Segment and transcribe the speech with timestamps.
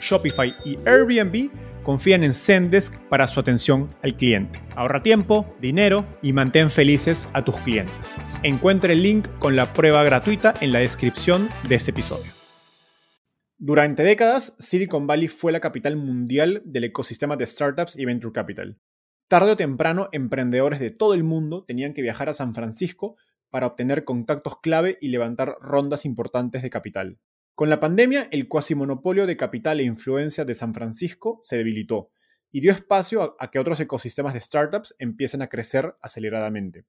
[0.00, 1.50] Shopify y Airbnb
[1.82, 4.60] confían en Zendesk para su atención al cliente.
[4.74, 8.16] Ahorra tiempo, dinero y mantén felices a tus clientes.
[8.42, 12.32] Encuentre el link con la prueba gratuita en la descripción de este episodio.
[13.58, 18.78] Durante décadas, Silicon Valley fue la capital mundial del ecosistema de startups y venture capital.
[19.28, 23.16] Tarde o temprano, emprendedores de todo el mundo tenían que viajar a San Francisco
[23.50, 27.18] para obtener contactos clave y levantar rondas importantes de capital.
[27.56, 32.10] Con la pandemia, el cuasimonopolio de capital e influencia de San Francisco se debilitó
[32.52, 36.84] y dio espacio a, que otros ecosistemas de startups empiecen a crecer aceleradamente,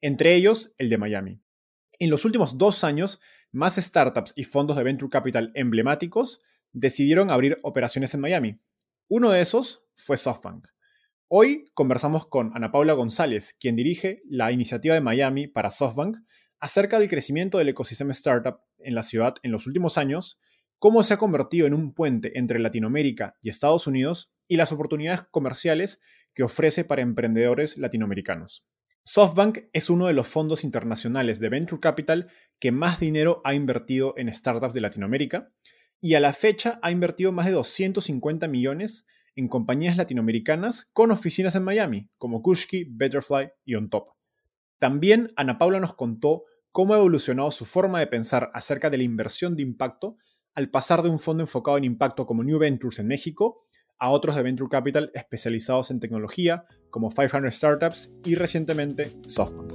[0.00, 1.42] entre ellos el de Miami.
[1.98, 3.20] En los últimos dos años,
[3.52, 6.40] más startups y fondos de venture capital emblemáticos
[6.72, 8.58] decidieron abrir operaciones en Miami.
[9.08, 10.66] Uno de esos fue SoftBank.
[11.28, 16.16] Hoy conversamos con Ana Paula González, quien dirige la iniciativa de Miami para SoftBank,
[16.58, 20.38] acerca del crecimiento del ecosistema startup en la ciudad en los últimos años,
[20.78, 25.22] cómo se ha convertido en un puente entre Latinoamérica y Estados Unidos y las oportunidades
[25.30, 26.00] comerciales
[26.34, 28.64] que ofrece para emprendedores latinoamericanos.
[29.04, 32.28] SoftBank es uno de los fondos internacionales de Venture Capital
[32.58, 35.52] que más dinero ha invertido en startups de Latinoamérica
[36.00, 41.54] y a la fecha ha invertido más de 250 millones en compañías latinoamericanas con oficinas
[41.54, 44.08] en Miami, como Kushki, Betterfly y OnTop.
[44.78, 46.44] También Ana Paula nos contó
[46.76, 50.18] cómo ha evolucionado su forma de pensar acerca de la inversión de impacto
[50.54, 53.64] al pasar de un fondo enfocado en impacto como New Ventures en México
[53.98, 59.72] a otros de Venture Capital especializados en tecnología como 500 Startups y recientemente SoftBank.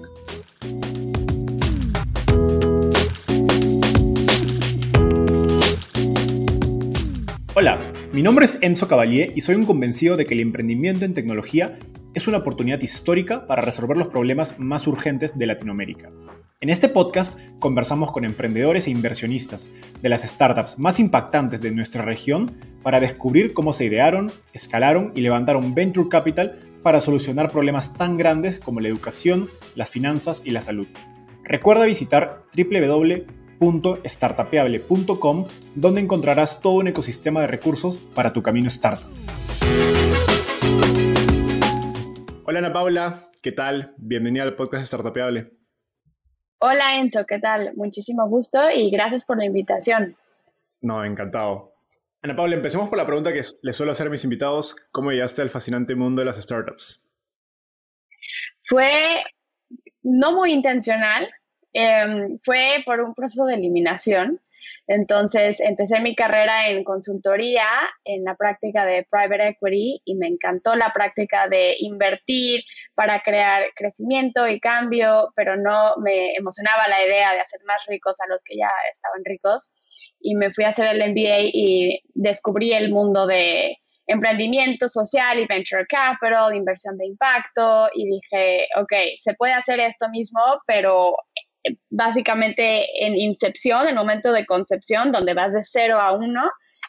[7.55, 7.79] Hola,
[8.13, 11.79] mi nombre es Enzo Cavalier y soy un convencido de que el emprendimiento en tecnología
[12.13, 16.11] es una oportunidad histórica para resolver los problemas más urgentes de Latinoamérica.
[16.61, 19.67] En este podcast conversamos con emprendedores e inversionistas
[19.99, 22.51] de las startups más impactantes de nuestra región
[22.83, 28.59] para descubrir cómo se idearon, escalaron y levantaron venture capital para solucionar problemas tan grandes
[28.59, 30.85] como la educación, las finanzas y la salud.
[31.43, 39.09] Recuerda visitar www.startapeable.com donde encontrarás todo un ecosistema de recursos para tu camino startup.
[42.45, 43.95] Hola Ana Paula, ¿qué tal?
[43.97, 45.60] Bienvenida al podcast Startupeable.
[46.63, 47.71] Hola Enzo, ¿qué tal?
[47.75, 50.15] Muchísimo gusto y gracias por la invitación.
[50.81, 51.73] No, encantado.
[52.21, 54.75] Ana Paula, empecemos por la pregunta que les suelo hacer a mis invitados.
[54.91, 57.01] ¿Cómo llegaste al fascinante mundo de las startups?
[58.63, 59.23] Fue
[60.03, 61.27] no muy intencional,
[61.73, 64.39] em, fue por un proceso de eliminación.
[64.87, 67.65] Entonces empecé mi carrera en consultoría,
[68.03, 72.63] en la práctica de private equity y me encantó la práctica de invertir
[72.95, 78.19] para crear crecimiento y cambio, pero no me emocionaba la idea de hacer más ricos
[78.21, 79.71] a los que ya estaban ricos.
[80.19, 85.45] Y me fui a hacer el MBA y descubrí el mundo de emprendimiento social y
[85.45, 91.13] venture capital, inversión de impacto y dije, ok, se puede hacer esto mismo, pero
[91.89, 96.43] básicamente en incepción, en momento de concepción, donde vas de cero a uno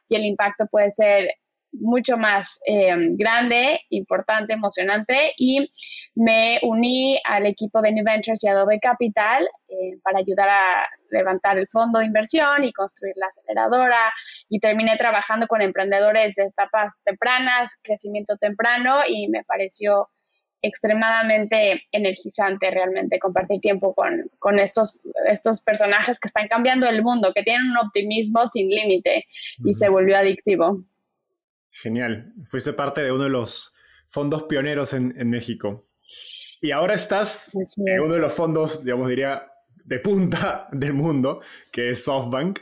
[0.08, 1.28] y el impacto puede ser
[1.72, 5.32] mucho más eh, grande, importante, emocionante.
[5.36, 5.72] Y
[6.14, 11.58] me uní al equipo de New Ventures y Adobe Capital eh, para ayudar a levantar
[11.58, 14.12] el fondo de inversión y construir la aceleradora.
[14.48, 20.08] Y terminé trabajando con emprendedores de etapas tempranas, crecimiento temprano y me pareció
[20.62, 27.42] extremadamente energizante realmente compartir tiempo con, estos, estos personajes que están cambiando el mundo, que
[27.42, 29.26] tienen un optimismo sin límite
[29.64, 30.84] y se volvió adictivo.
[31.70, 32.32] Genial.
[32.48, 33.76] Fuiste parte de uno de los
[34.08, 35.88] fondos pioneros en, México.
[36.60, 39.50] Y ahora estás en uno de los fondos, digamos, diría,
[39.84, 41.40] de punta del mundo,
[41.72, 42.60] que es SoftBank.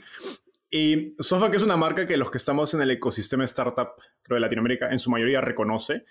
[0.70, 3.90] Y SoftBank es una marca que los que estamos en el ecosistema startup,
[4.22, 6.04] creo de Latinoamérica, en su mayoría reconoce,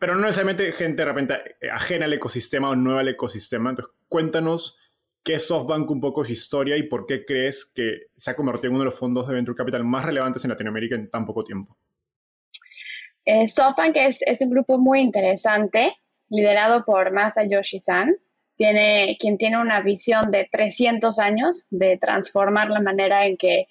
[0.00, 1.34] pero no necesariamente gente de repente
[1.70, 3.68] ajena al ecosistema o nueva al ecosistema.
[3.68, 4.78] Entonces, cuéntanos
[5.22, 8.68] qué es SoftBank, un poco su historia y por qué crees que se ha convertido
[8.68, 11.44] en uno de los fondos de Venture Capital más relevantes en Latinoamérica en tan poco
[11.44, 11.76] tiempo.
[13.26, 15.94] Eh, SoftBank es, es, un grupo muy interesante,
[16.30, 18.16] liderado por Masa Yoshi-san,
[18.56, 23.66] tiene, quien tiene una visión de 300 años de transformar la manera en que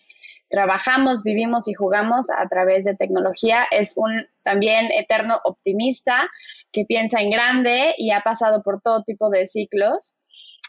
[0.50, 3.66] trabajamos, vivimos y jugamos a través de tecnología.
[3.72, 6.30] Es un también eterno optimista
[6.72, 10.16] que piensa en grande y ha pasado por todo tipo de ciclos.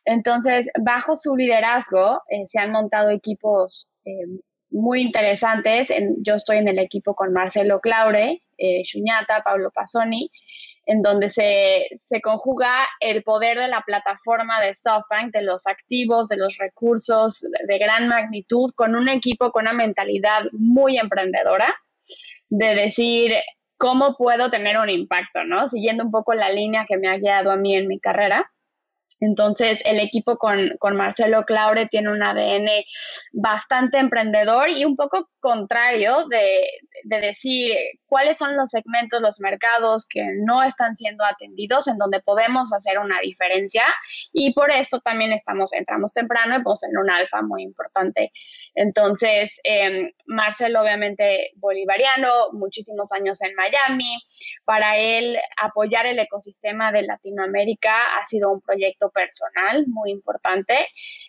[0.05, 4.27] Entonces, bajo su liderazgo eh, se han montado equipos eh,
[4.71, 5.93] muy interesantes.
[6.19, 8.83] yo estoy en el equipo con Marcelo Claure, eh,
[9.45, 10.31] Pablo Pasoni,
[10.91, 16.29] en donde se, se, conjuga el poder de la plataforma de SoftBank, de los activos,
[16.29, 21.73] de los recursos de gran magnitud, con un equipo con una mentalidad muy emprendedora,
[22.49, 23.35] de decir
[23.77, 25.69] cómo puedo tener un impacto, ¿no?
[25.69, 28.51] Siguiendo un poco la línea que me ha guiado a mí en mi carrera.
[29.19, 32.69] Entonces, el equipo con, Marcelo Claure tiene un ADN
[33.33, 36.63] bastante emprendedor y un poco contrario de,
[37.05, 37.75] decir
[38.07, 42.99] cuáles son los segmentos, los mercados que no están siendo atendidos, en donde podemos hacer
[42.99, 43.85] una diferencia.
[44.33, 48.33] Y por esto también estamos, entramos temprano y pues en un alfa muy importante.
[48.75, 54.19] Entonces, em, Marcelo, obviamente bolivariano, muchísimos años en Miami.
[54.65, 60.87] Para él, apoyar el ecosistema de Latinoamérica ha sido un proyecto personal muy importante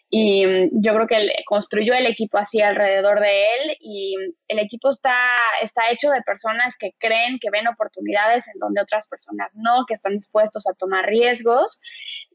[0.10, 4.14] y mm, yo creo que construyó el equipo así alrededor de él y
[4.50, 5.16] el equipo está,
[5.62, 9.94] está hecho de personas que creen, que ven oportunidades en donde otras personas no, que
[9.94, 11.80] están dispuestos a tomar riesgos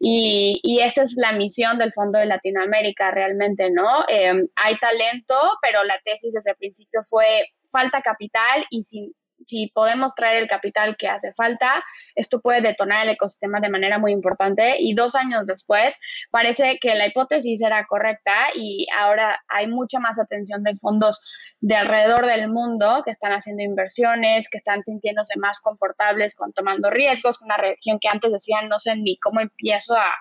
[0.00, 4.05] y, esta es la misión del Fondo de Latinoamérica realmente, ¿no?
[4.09, 9.12] Em, hay talento, pero la tesis desde el principio fue falta capital y sin
[9.43, 11.85] si podemos traer el capital que hace falta,
[12.15, 15.99] esto puede detonar el ecosistema de manera muy importante y dos años después
[16.31, 21.21] parece que la hipótesis era correcta y ahora hay mucha más atención de fondos
[21.61, 26.91] de alrededor del mundo que están haciendo inversiones, que están sintiéndose más confortables con tomando
[26.91, 30.12] riesgos, una región que antes decían no sé ni cómo empiezo a,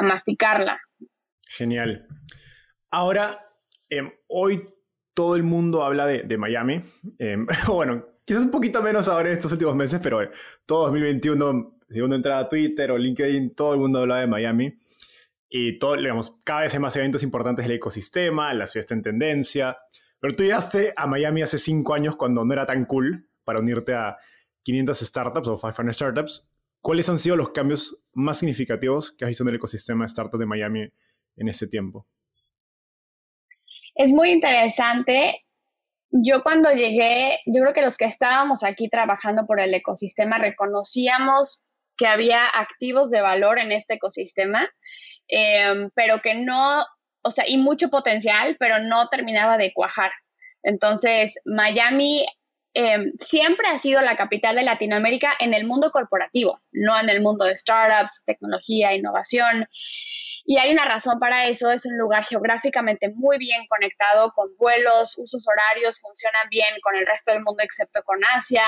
[0.00, 0.80] masticarla.
[1.48, 2.06] Genial.
[2.88, 3.50] Ahora,
[3.88, 4.68] em, hoy
[5.12, 6.82] todo el mundo habla de, Miami.
[7.18, 10.20] Em, bueno, quizás un poquito menos ahora en estos últimos meses, pero
[10.66, 14.78] todo 2021, si uno entra a Twitter o LinkedIn, todo el mundo habla de Miami.
[15.48, 19.00] Y todo, digamos, cada vez hay más eventos importantes del ecosistema, la ciudad está en
[19.00, 19.78] tendencia.
[20.20, 23.94] Pero tú llegaste a Miami hace cinco años cuando no era tan cool para unirte
[23.94, 24.18] a
[24.62, 26.52] 500 startups o 500 startups.
[26.82, 30.38] ¿Cuáles han sido los cambios más significativos que has visto en el ecosistema de startups
[30.38, 30.86] de Miami
[31.36, 32.06] en ese tiempo?
[33.94, 35.47] Es muy interesante
[36.10, 41.62] yo cuando llegué, yo creo que los que estábamos aquí trabajando por el ecosistema reconocíamos
[41.96, 44.68] que había activos de valor en este ecosistema,
[45.26, 46.84] em, pero que no,
[47.22, 50.12] o sea, y mucho potencial, pero no terminaba de cuajar.
[50.62, 52.26] Entonces, Miami
[52.74, 57.20] em, siempre ha sido la capital de Latinoamérica en el mundo corporativo, no en el
[57.20, 59.66] mundo de startups, tecnología, innovación.
[60.50, 65.18] Y hay una razón para eso, es un lugar geográficamente muy bien conectado con vuelos,
[65.18, 68.64] usos horarios, funcionan bien con el resto del mundo excepto con Asia.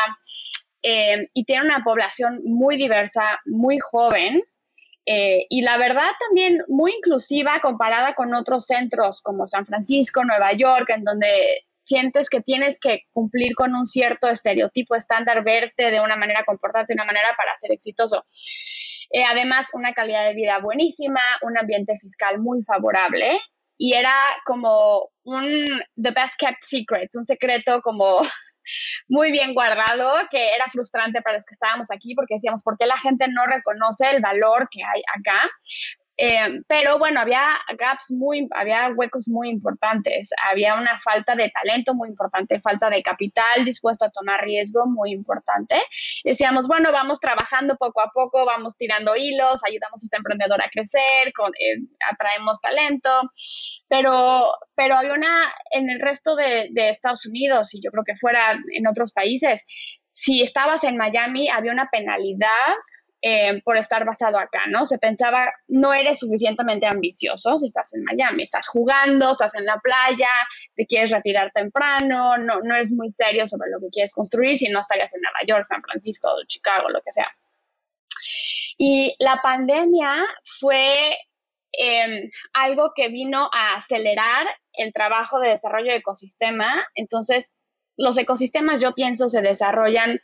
[0.83, 4.43] Eh, y tiene una población muy diversa, muy joven,
[5.07, 10.53] eh, y la verdad también muy inclusiva comparada con otros centros como San Francisco, Nueva
[10.53, 16.01] York, en donde sientes que tienes que cumplir con un cierto estereotipo estándar, verte de
[16.03, 18.27] una manera, comportarte de una manera para ser exitoso.
[19.13, 23.41] Eh, además, una calidad de vida buenísima, un ambiente fiscal muy favorable
[23.77, 24.13] y era
[24.45, 25.47] como un
[25.97, 28.21] the best kept secret, un secreto como
[29.09, 32.87] muy bien guardado, que era frustrante para los que estábamos aquí porque decíamos, ¿por qué
[32.87, 35.51] la gente no reconoce el valor que hay acá?
[36.23, 37.43] Eh, pero bueno, había
[37.79, 43.03] gaps muy, había huecos muy importantes, había una falta de talento muy importante, falta de
[43.03, 45.83] capital dispuesto a tomar riesgo muy importante.
[46.23, 50.69] Decíamos, bueno, vamos trabajando poco a poco, vamos tirando hilos, ayudamos a este emprendedor a
[50.69, 51.79] crecer, con, eh,
[52.13, 53.09] atraemos talento,
[53.89, 58.17] pero, pero había una, en el resto de, de Estados Unidos y yo creo que
[58.17, 59.65] fuera en otros países,
[60.13, 62.75] si estabas en Miami, había una penalidad
[63.23, 64.87] eh, por estar basado acá, ¿no?
[64.87, 69.79] Se pensaba, no eres suficientemente ambicioso si estás en Miami, estás jugando, estás en la
[69.79, 70.31] playa,
[70.75, 74.69] te quieres retirar temprano, no, no eres muy serio sobre lo que quieres construir si
[74.69, 77.29] no estarías en Nueva York, San Francisco, Chicago, lo que sea.
[78.79, 80.27] Y la pandemia
[80.59, 81.15] fue
[81.73, 86.87] em, algo que vino a acelerar el trabajo de desarrollo de ecosistema.
[86.95, 87.55] Entonces,
[87.99, 90.21] los ecosistemas, yo pienso, se desarrollan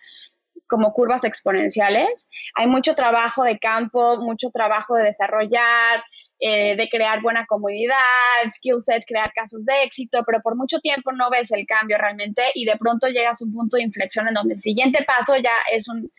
[0.66, 2.28] como curvas exponenciales.
[2.54, 6.04] Hay mucho trabajo de campo, mucho trabajo de desarrollar,
[6.38, 7.96] eh, de crear buena comunidad,
[8.50, 12.42] skill sets, crear casos de éxito, pero por mucho tiempo no ves el cambio realmente
[12.54, 15.54] y de pronto llegas a un punto de inflexión en donde el siguiente paso ya
[15.72, 16.10] es un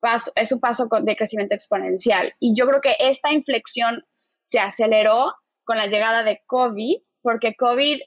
[0.00, 2.34] paso, es un paso de crecimiento exponencial.
[2.38, 4.04] Y yo creo que esta inflexión
[4.44, 5.34] se aceleró
[5.64, 8.00] con la llegada de COVID porque COVID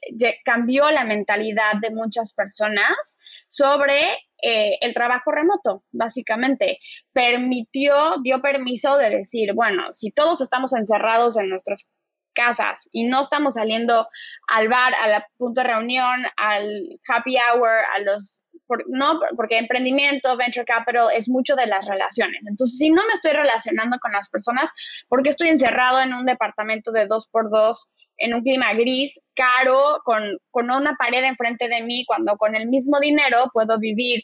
[0.44, 3.18] cambió la mentalidad de muchas personas
[3.48, 4.00] sobre
[4.42, 6.78] eh, el trabajo remoto, básicamente.
[7.12, 11.88] Permitió, dio permiso de decir, bueno, si todos estamos encerrados en nuestras
[12.34, 14.06] casas y no estamos saliendo
[14.46, 18.44] al bar, al punto de reunión, al happy hour, a los
[18.88, 22.46] no, porque emprendimiento, venture capital es mucho de las relaciones.
[22.46, 24.72] Entonces, si no me estoy relacionando con las personas,
[25.08, 30.00] porque estoy encerrado en un departamento de dos por dos, en un clima gris, caro,
[30.04, 34.22] con, con una pared enfrente de mí, cuando con el mismo dinero puedo vivir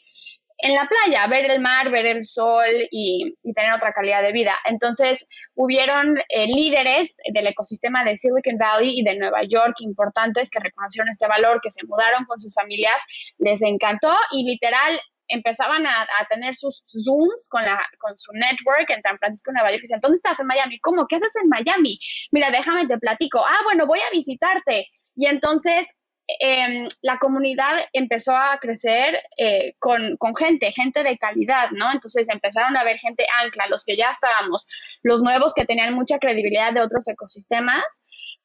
[0.63, 4.55] en la playa, ver el mar, ver el sol y, tener otra calidad de vida.
[4.65, 10.59] Entonces, hubieron eh, líderes del ecosistema de Silicon Valley y de Nueva York importantes que
[10.59, 13.03] reconocieron este valor, que se mudaron con sus familias,
[13.39, 19.01] les encantó y literal empezaban a, tener sus Zooms con, la, con su network en
[19.01, 20.79] San Francisco, Nueva York, y decían, ¿dónde estás en Miami?
[20.79, 21.07] ¿Cómo?
[21.07, 21.99] ¿Qué haces en Miami?
[22.31, 23.39] Mira, déjame te platico.
[23.39, 24.87] Ah, bueno, voy a visitarte.
[25.15, 31.91] Y entonces Em, la comunidad empezó a crecer eh, con, gente, gente de calidad, ¿no?
[31.91, 34.65] Entonces empezaron a ver gente ancla, los que ya estábamos,
[35.01, 37.83] los nuevos que tenían mucha credibilidad de otros ecosistemas.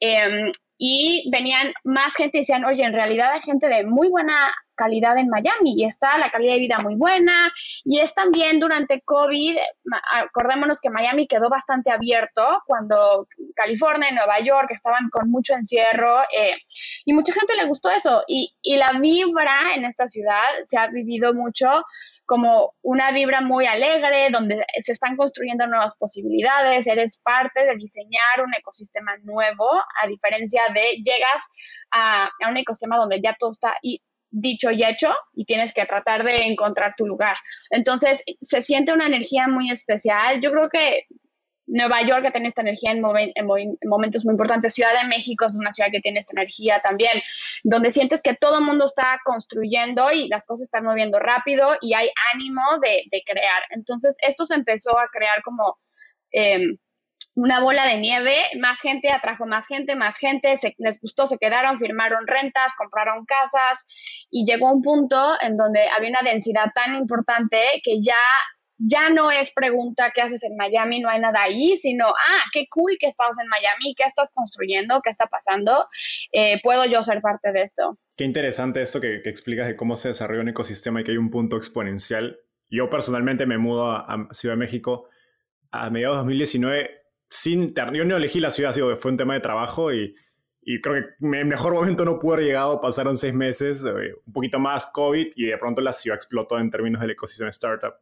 [0.01, 4.53] Em, y venían más gente y decían, oye, en realidad hay gente de muy buena
[4.79, 7.53] calidad en Miami y está la calidad de vida muy buena
[7.85, 9.57] y es también durante COVID,
[10.15, 16.21] acordémonos que Miami quedó bastante abierto cuando California y Nueva York estaban con mucho encierro
[16.23, 16.57] eh,
[17.05, 21.35] y mucha gente le gustó eso y, la vibra en esta ciudad se ha vivido
[21.35, 21.83] mucho
[22.29, 28.45] como una vibra muy alegre, donde se están construyendo nuevas posibilidades, eres parte de diseñar
[28.45, 29.67] un ecosistema nuevo,
[30.03, 31.49] a diferencia de llegas
[31.91, 33.75] a, un ecosistema donde ya todo está
[34.31, 37.37] dicho y hecho y tienes que tratar de encontrar tu lugar.
[37.71, 40.41] Entonces, se siente una energía muy especial.
[40.41, 41.07] Yo creo que
[41.69, 43.01] Nueva York tiene esta energía en,
[43.85, 44.75] momentos muy importantes.
[44.75, 47.21] Ciudad de México es una ciudad que tiene esta energía también,
[47.63, 51.95] donde sientes que todo el mundo está construyendo y las cosas están moviendo rápido y
[51.95, 53.63] hay ánimo de, crear.
[53.71, 55.79] Entonces, esto se empezó a crear como
[56.31, 56.79] em,
[57.39, 61.79] una bola de nieve, más gente atrajo más gente, más gente, les gustó, se quedaron,
[61.79, 63.87] firmaron rentas, compraron casas
[64.29, 68.17] y llegó un punto en donde había una densidad tan importante que ya
[68.81, 72.67] ya no es pregunta qué haces en Miami, no hay nada ahí, sino, ah, qué
[72.71, 75.87] cool que estás en Miami, qué estás construyendo, qué está pasando,
[76.33, 77.99] eh, puedo yo ser parte de esto.
[78.17, 81.31] Qué interesante esto que, explicas de cómo se desarrolla un ecosistema y que hay un
[81.31, 82.39] punto exponencial.
[82.71, 85.09] Yo personalmente me mudo a, Ciudad de México
[85.73, 86.98] a mediados de 2019
[87.29, 87.75] sin...
[87.75, 90.15] Yo no elegí la ciudad, fue un tema de trabajo y,
[90.83, 94.59] creo que el mejor momento no pudo haber llegado, pasaron seis meses, eh, un poquito
[94.59, 97.95] más COVID y de pronto la ciudad explotó en términos del ecosistema startup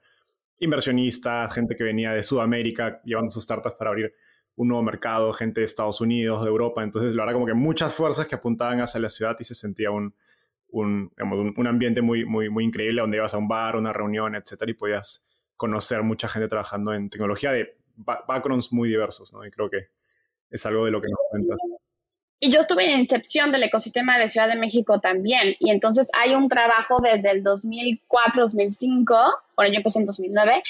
[0.59, 4.15] inversionistas, gente que venía de Sudamérica llevando sus startups para abrir
[4.57, 6.83] un nuevo mercado, gente de Estados Unidos, de Europa.
[6.83, 9.91] Entonces, lo era como que muchas fuerzas que apuntaban hacia la ciudad y se sentía
[9.91, 10.15] un,
[10.69, 11.13] un,
[11.57, 14.75] un, ambiente muy, muy, muy increíble donde ibas a un bar, una reunión, etcétera, y
[14.75, 15.25] podías
[15.57, 19.45] conocer mucha gente trabajando en tecnología de backgrounds muy diversos, ¿no?
[19.45, 19.89] Y creo que
[20.51, 21.59] es algo de lo que nos cuentas.
[22.39, 25.57] Y yo estuve en incepción del ecosistema de Ciudad de México también.
[25.59, 30.63] Y entonces hay un trabajo desde el 2004-2005, bueno, yo empecé en 2009,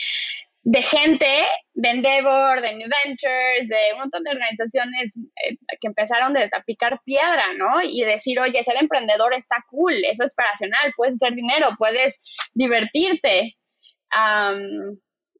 [0.62, 6.32] de gente de Endeavor, de New Ventures, de un montón de organizaciones eh, que empezaron
[6.32, 7.82] desde a picar piedra, ¿no?
[7.82, 12.20] Y decir, oye, ser emprendedor está cool, es aspiracional, puedes hacer dinero, puedes
[12.54, 13.56] divertirte.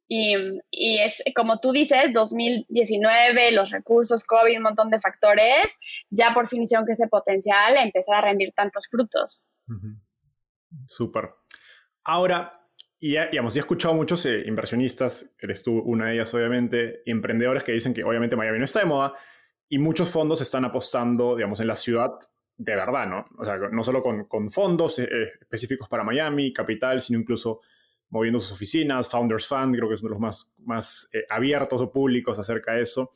[0.07, 0.35] Y,
[0.71, 5.77] y, es como tú dices, 2019, los recursos, COVID, un montón de factores,
[6.09, 9.43] ya por fin hicieron que ese potencial empezar a rendir tantos frutos.
[10.87, 11.31] Súper.
[12.03, 12.57] Ahora,
[12.99, 17.01] y ya, digamos, ya he escuchado muchos eh, inversionistas, eres tú una de ellas obviamente,
[17.05, 19.13] emprendedores que dicen que obviamente Miami no está de moda
[19.69, 22.11] y muchos fondos están apostando, digamos, en la ciudad
[22.55, 23.25] de verdad, ¿no?
[23.37, 25.07] O sea, no solo con, con fondos eh,
[25.39, 27.61] específicos para Miami, capital, sino incluso
[28.09, 31.81] moviendo sus oficinas, Founders Fund, creo que es uno de los más, más eh, abiertos
[31.81, 33.11] o públicos acerca de eso.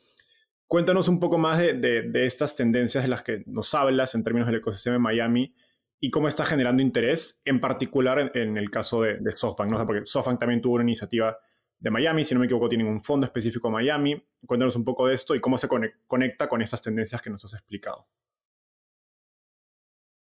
[0.67, 4.47] Cuéntanos un poco más de, de, estas tendencias de las que nos hablas en términos
[4.47, 5.53] del ecosistema de Miami
[5.99, 9.85] y cómo está generando interés, en particular en, el caso de, SoftBank, ¿no?
[9.85, 11.37] porque SoftBank también tuvo una iniciativa
[11.77, 14.23] de Miami, si no me equivoco, tienen un fondo específico a Miami.
[14.45, 15.67] Cuéntanos un poco de esto y cómo se
[16.07, 18.07] conecta con estas tendencias que nos has explicado.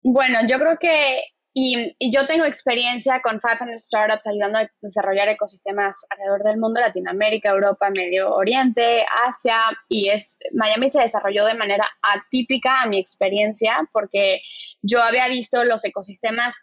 [0.03, 1.21] Bueno, yo creo que
[1.55, 7.51] y, yo tengo experiencia con 500 Startups ayudando a desarrollar ecosistemas alrededor del mundo, Latinoamérica,
[7.51, 13.89] Europa, Medio Oriente, Asia, y es, Miami se desarrolló de manera atípica a mi experiencia
[13.93, 14.43] porque
[14.83, 16.61] yo había visto los ecosistemas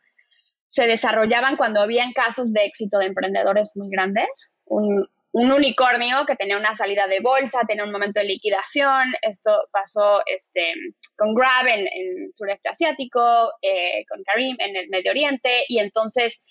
[0.65, 6.37] se desarrollaban cuando habían casos de éxito de emprendedores muy grandes, un, un unicornio que
[6.37, 9.13] tenía una salida de bolsa, tenía un momento de liquidación.
[9.21, 10.71] Esto pasó este,
[11.17, 16.41] con Grab en, en sureste asiático, eh, con Karim en el Medio Oriente, y entonces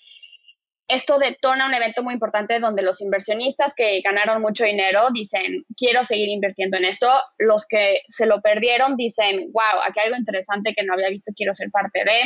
[0.87, 6.03] esto detona un evento muy importante donde los inversionistas que ganaron mucho dinero dicen, quiero
[6.03, 7.09] seguir invirtiendo en esto.
[7.39, 11.31] Los que se lo perdieron dicen, wow, aquí hay algo interesante que no había visto,
[11.35, 12.21] quiero ser parte de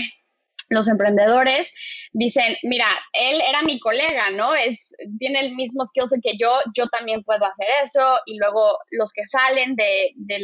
[0.70, 1.74] los emprendedores
[2.14, 4.54] dicen, mira, él era mi colega, ¿no?
[4.56, 8.20] Es, tiene el mismo skills que yo, yo también puedo hacer eso.
[8.26, 10.40] Y luego los que salen de, de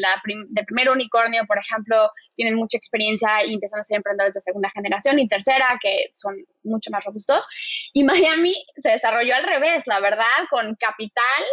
[0.50, 4.70] del primer unicornio, por ejemplo, tienen mucha experiencia y empiezan a ser emprendedores de segunda
[4.72, 7.48] generación y tercera, que son mucho más robustos.
[7.94, 11.44] Y Miami se desarrolló al revés, la verdad, con capital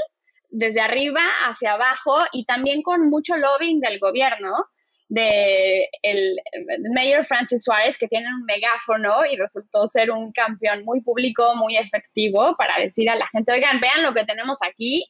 [0.48, 4.52] desde arriba hacia abajo y también con mucho lobbying del gobierno
[5.12, 6.38] de el,
[6.94, 11.76] mayor Francis Suárez, que tiene un megáfono y resultó ser un campeón muy público, muy
[11.76, 15.04] efectivo para decir a la gente, oigan, vean lo que tenemos aquí,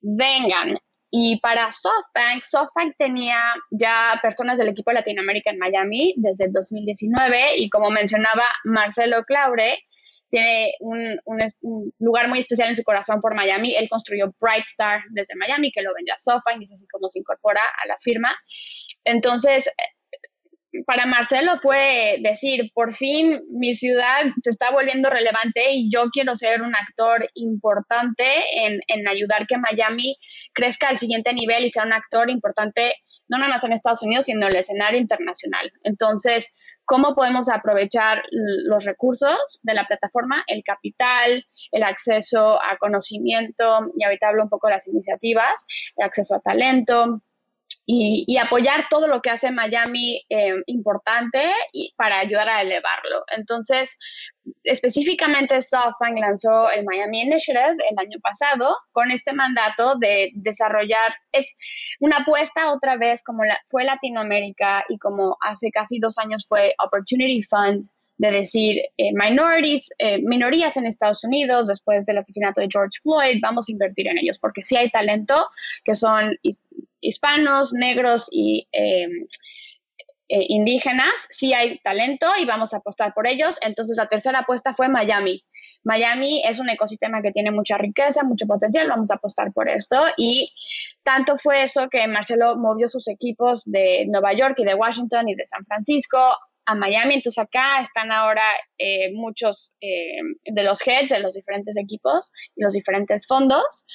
[0.00, 0.76] vengan.
[1.08, 3.38] Y para SoftBank, SoftBank tenía
[3.70, 9.78] ya personas del equipo Latinoamérica en Miami desde el 2019 y como mencionaba Marcelo Claure,
[10.34, 11.16] tiene un,
[12.00, 13.76] lugar muy especial en su corazón por Miami.
[13.76, 17.08] Él construyó Bright Star desde Miami, que lo vendió a SoftBank y es así como
[17.08, 18.34] se incorpora a la firma.
[19.04, 19.70] Entonces,
[20.86, 26.34] para Marcelo fue decir, por fin mi ciudad se está volviendo relevante y yo quiero
[26.34, 28.24] ser un actor importante
[28.56, 30.16] en, en ayudar que Miami
[30.52, 32.96] crezca al siguiente nivel y sea un actor importante
[33.28, 35.72] no nada más en Estados Unidos, sino en el escenario internacional.
[35.82, 36.52] Entonces,
[36.84, 44.04] ¿cómo podemos aprovechar los recursos de la plataforma, el capital, el acceso a conocimiento, y
[44.04, 47.22] ahorita hablo un poco de las iniciativas, el acceso a talento,
[47.86, 53.24] y, apoyar todo lo que hace Miami eh, importante y para ayudar a elevarlo.
[53.36, 53.98] Entonces,
[54.64, 61.54] específicamente SoftBank lanzó el Miami Initiative el año pasado con este mandato de desarrollar, es
[62.00, 67.42] una apuesta otra vez como fue Latinoamérica y como hace casi dos años fue Opportunity
[67.42, 67.84] Fund
[68.16, 73.40] de decir eh, minorities, eh, minorías en Estados Unidos después del asesinato de George Floyd,
[73.42, 75.48] vamos a invertir en ellos porque sí hay talento
[75.84, 76.36] que son
[77.04, 83.58] hispanos, negros y eh, indígenas, sí hay talento y vamos a apostar por ellos.
[83.60, 85.44] Entonces la tercera apuesta fue Miami.
[85.84, 90.02] Miami es un ecosistema que tiene mucha riqueza, mucho potencial, vamos a apostar por esto.
[90.16, 90.52] Y
[91.02, 95.34] tanto fue eso que Marcelo movió sus equipos de Nueva York y de Washington y
[95.34, 96.18] de San Francisco
[96.66, 97.14] a Miami.
[97.14, 98.44] Entonces acá están ahora
[98.78, 103.86] eh, muchos eh, de los heads de los diferentes equipos y los diferentes fondos.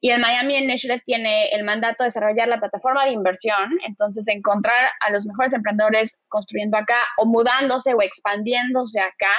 [0.00, 3.78] Y el Miami Initiative tiene el mandato de desarrollar la plataforma de inversión.
[3.86, 9.32] Entonces encontrar a los mejores emprendedores construyendo acá o mudándose o expandiéndose acá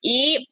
[0.00, 0.48] y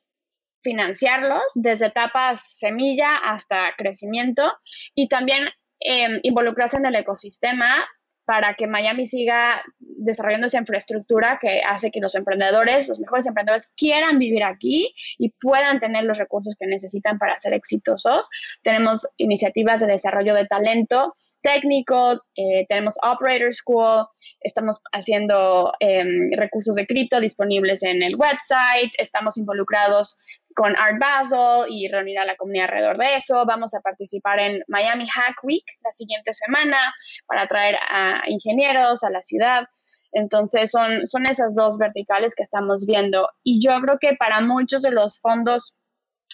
[0.62, 4.52] financiarlos desde etapas semilla hasta crecimiento
[4.96, 7.86] y también eh, involucrarse en el ecosistema
[8.26, 13.70] para que Miami siga desarrollando esa infraestructura que hace que los emprendedores, los mejores emprendedores,
[13.76, 18.28] quieran vivir aquí y puedan tener los recursos que necesitan para ser exitosos.
[18.62, 24.07] Tenemos iniciativas de desarrollo de talento técnico, eh, tenemos Operator School,
[24.40, 30.16] estamos haciendo em, recursos de cripto disponibles en el website, estamos involucrados
[30.55, 33.44] con Art Basel y reunir a la comunidad alrededor de eso.
[33.46, 36.79] Vamos a participar en Miami Hack Week la siguiente semana
[37.27, 39.66] para atraer a ingenieros a la ciudad.
[40.12, 43.29] Entonces son, son esas dos verticales que estamos viendo.
[43.44, 45.77] Y yo creo que para muchos de los fondos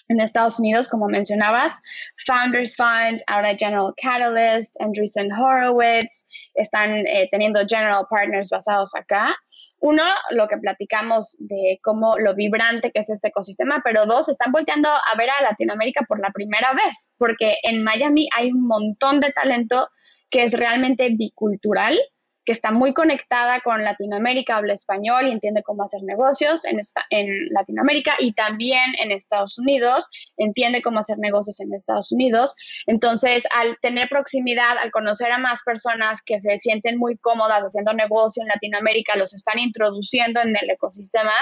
[0.07, 1.79] en Estados Unidos, como mencionabas,
[2.25, 9.35] Founders Fund, ahora General Catalyst, Andreessen Horowitz, están eh, teniendo general partners basados acá.
[9.79, 14.51] Uno, lo que platicamos de cómo lo vibrante que es este ecosistema, pero dos, están
[14.51, 19.19] volteando a ver a Latinoamérica por la primera vez, porque en Miami hay un montón
[19.19, 19.89] de talento
[20.29, 21.99] que es realmente bicultural
[22.45, 26.79] que está muy conectada con Latinoamérica, habla español y entiende cómo hacer negocios en,
[27.09, 32.55] en Latinoamérica y también en Estados Unidos, entiende cómo hacer negocios en Estados Unidos.
[32.87, 37.93] Entonces, al tener proximidad, al conocer a más personas que se sienten muy cómodas haciendo
[37.93, 41.33] negocio en Latinoamérica, los están introduciendo en el ecosistema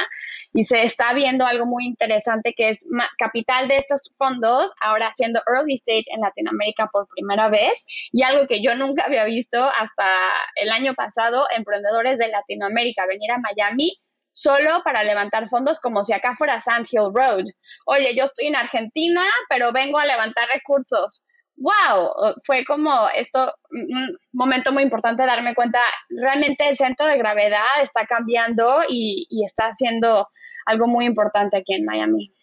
[0.54, 2.86] y se está viendo algo muy interesante que es
[3.18, 8.48] capital de estos fondos ahora haciendo early stage en Latinoamérica por primera vez y algo
[8.48, 10.08] que yo nunca había visto hasta
[10.56, 13.98] el año pasado, emprendedores de Latinoamérica venir a Miami
[14.34, 17.46] solo para levantar fondos como si acá fuera Sand Hill Road.
[17.86, 21.26] Oye, yo estoy en Argentina, pero vengo a levantar recursos.
[21.58, 22.36] ¡Wow!
[22.46, 28.06] Fue como esto, un momento muy importante darme cuenta, realmente el centro de gravedad está
[28.08, 30.28] cambiando y, está haciendo
[30.66, 32.34] algo muy importante aquí en Miami.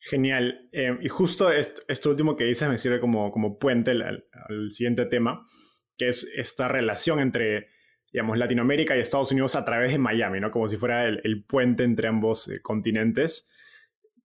[0.00, 0.68] Genial.
[0.72, 4.24] Eh, y justo esto, último que dices me sirve como, como puente al,
[4.70, 5.44] siguiente tema,
[5.96, 7.68] que es esta relación entre,
[8.12, 10.50] digamos, Latinoamérica y Estados Unidos a través de Miami, ¿no?
[10.50, 13.46] Como si fuera el, puente entre ambos eh, continentes.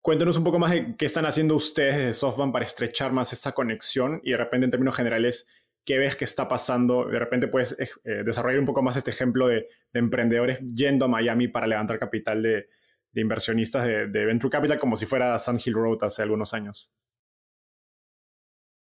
[0.01, 3.51] Cuéntanos un poco más de qué están haciendo ustedes de SoftBank para estrechar más esta
[3.51, 5.47] conexión y de repente en términos generales,
[5.86, 7.05] qué ves que está pasando.
[7.05, 11.08] De repente puedes eh, desarrollar un poco más este ejemplo de, de emprendedores yendo a
[11.10, 12.69] Miami para levantar capital de,
[13.12, 16.91] de inversionistas de, Venture Capital como si fuera Sand Hill Road hace algunos años.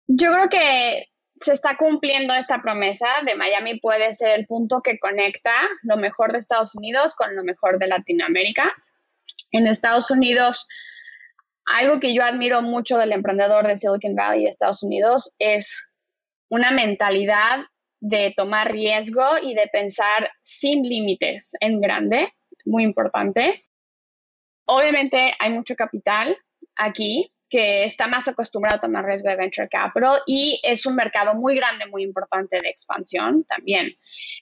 [0.08, 1.12] Yo creo que
[1.44, 5.54] se está cumpliendo esta promesa de Miami puede ser el punto que conecta
[5.84, 8.72] lo mejor de Estados Unidos con lo mejor de Latinoamérica.
[9.52, 10.68] En Estados Unidos,
[11.66, 15.86] algo que yo admiro mucho del emprendedor de Silicon Valley de Estados Unidos es
[16.50, 17.66] una mentalidad
[18.00, 22.34] de tomar riesgo y de pensar sin límites en grande,
[22.66, 23.66] muy importante.
[24.66, 26.38] Obviamente hay mucho capital
[26.76, 31.36] aquí que está más acostumbrado a tomar riesgo de venture capital y es un mercado
[31.36, 33.96] muy grande, muy importante de expansión también.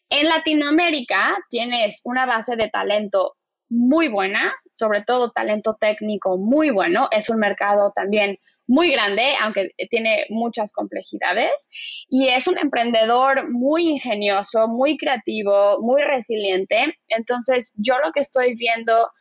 [0.10, 3.36] En Latinoamérica tienes una base de talento
[3.68, 7.10] muy buena, sobre todo talento técnico muy bueno.
[7.12, 11.68] Es un mercado también muy grande, aunque tiene muchas complejidades.
[12.08, 16.98] Y es un emprendedor muy ingenioso, muy creativo, muy resiliente.
[17.10, 19.12] Entonces, yo lo que estoy viendo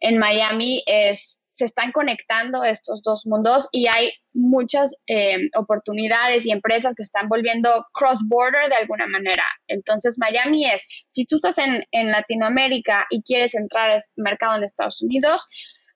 [0.00, 6.52] en Miami es, se están conectando estos dos mundos y hay muchas eh, oportunidades y
[6.52, 9.42] empresas que están volviendo cross-border de alguna manera.
[9.66, 14.62] Entonces, Miami es, si tú estás en, en Latinoamérica y quieres entrar al mercado en
[14.62, 15.48] Estados Unidos,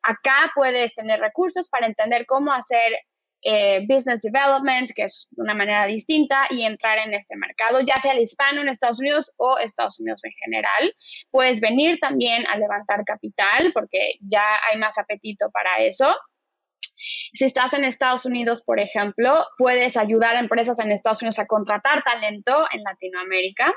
[0.02, 2.94] acá puedes tener recursos para entender cómo hacer
[3.42, 7.98] eh, business development, que es de una manera distinta, y entrar en este mercado, ya
[8.00, 10.94] sea el hispano en Estados Unidos o Estados Unidos en general.
[11.30, 16.14] Puedes venir también a levantar capital porque ya hay más apetito para eso.
[17.32, 21.46] Si estás en Estados Unidos, por ejemplo, puedes ayudar a empresas en Estados Unidos a
[21.46, 23.72] contratar talento en Latinoamérica.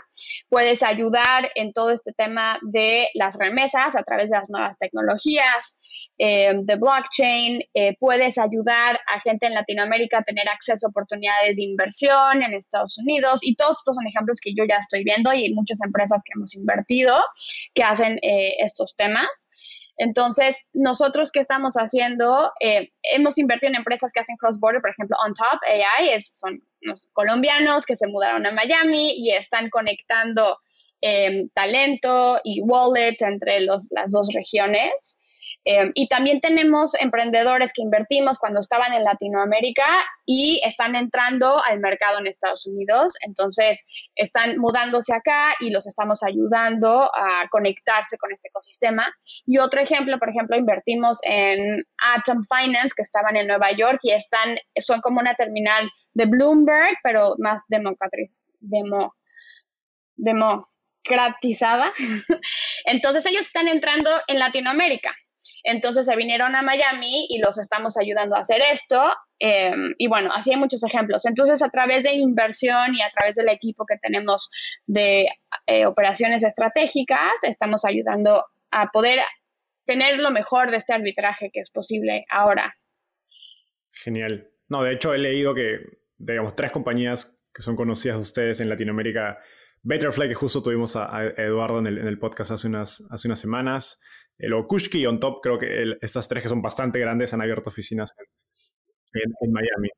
[0.49, 5.79] Puedes ayudar en todo este tema de las remesas a través de las nuevas tecnologías,
[6.17, 7.61] eh, de blockchain.
[7.73, 12.53] Eh, puedes ayudar a gente en Latinoamérica a tener acceso a oportunidades de inversión en
[12.53, 13.39] Estados Unidos.
[13.41, 16.55] Y todos estos son ejemplos que yo ya estoy viendo y muchas empresas que hemos
[16.55, 17.15] invertido
[17.73, 19.49] que hacen eh, estos temas.
[19.97, 25.15] Entonces, nosotros ¿qué estamos haciendo, eh, hemos invertido en empresas que hacen cross-border, por ejemplo,
[25.25, 30.60] OnTop AI, son los colombianos que se mudaron a Miami y están conectando
[31.01, 35.19] eh, talento y wallets entre las dos regiones.
[35.67, 39.88] Em, y también tenemos emprendedores que invertimos cuando estaban en Latinoamérica
[40.23, 43.15] y están entrando al mercado en Estados Unidos.
[43.21, 43.84] Entonces,
[44.15, 49.12] están mudándose acá y los estamos ayudando a conectarse con este ecosistema.
[49.47, 54.12] Y otro ejemplo, por ejemplo, invertimos en Atom Finance, que estaban en Nueva York y
[54.12, 57.95] están, son como una terminal de Bloomberg, pero más demo,
[60.15, 61.91] democratizada.
[62.86, 65.15] Entonces, ellos están entrando en Latinoamérica.
[65.63, 69.01] Entonces se vinieron a Miami y los estamos ayudando a hacer esto.
[69.39, 71.25] Em, y bueno, así hay muchos ejemplos.
[71.25, 74.49] Entonces, a través de inversión y a través del equipo que tenemos
[74.86, 75.27] de
[75.67, 79.19] eh, operaciones estratégicas, estamos ayudando a poder
[79.86, 82.75] tener lo mejor de este arbitraje que es posible ahora.
[84.03, 84.49] Genial.
[84.67, 85.79] No, de hecho he leído que,
[86.17, 89.39] digamos, tres compañías que son conocidas de ustedes en Latinoamérica,
[89.85, 94.01] Betterfly, que justo tuvimos a, Eduardo en el, podcast hace unas, hace unas semanas,
[94.39, 97.69] el Okushki y On Top, creo que estas tres que son bastante grandes han abierto
[97.69, 98.11] oficinas
[99.13, 99.89] en, Miami.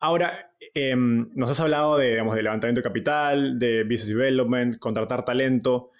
[0.00, 5.26] Ahora, em, nos has hablado de, digamos, de levantamiento de capital, de business development, contratar
[5.26, 5.90] talento.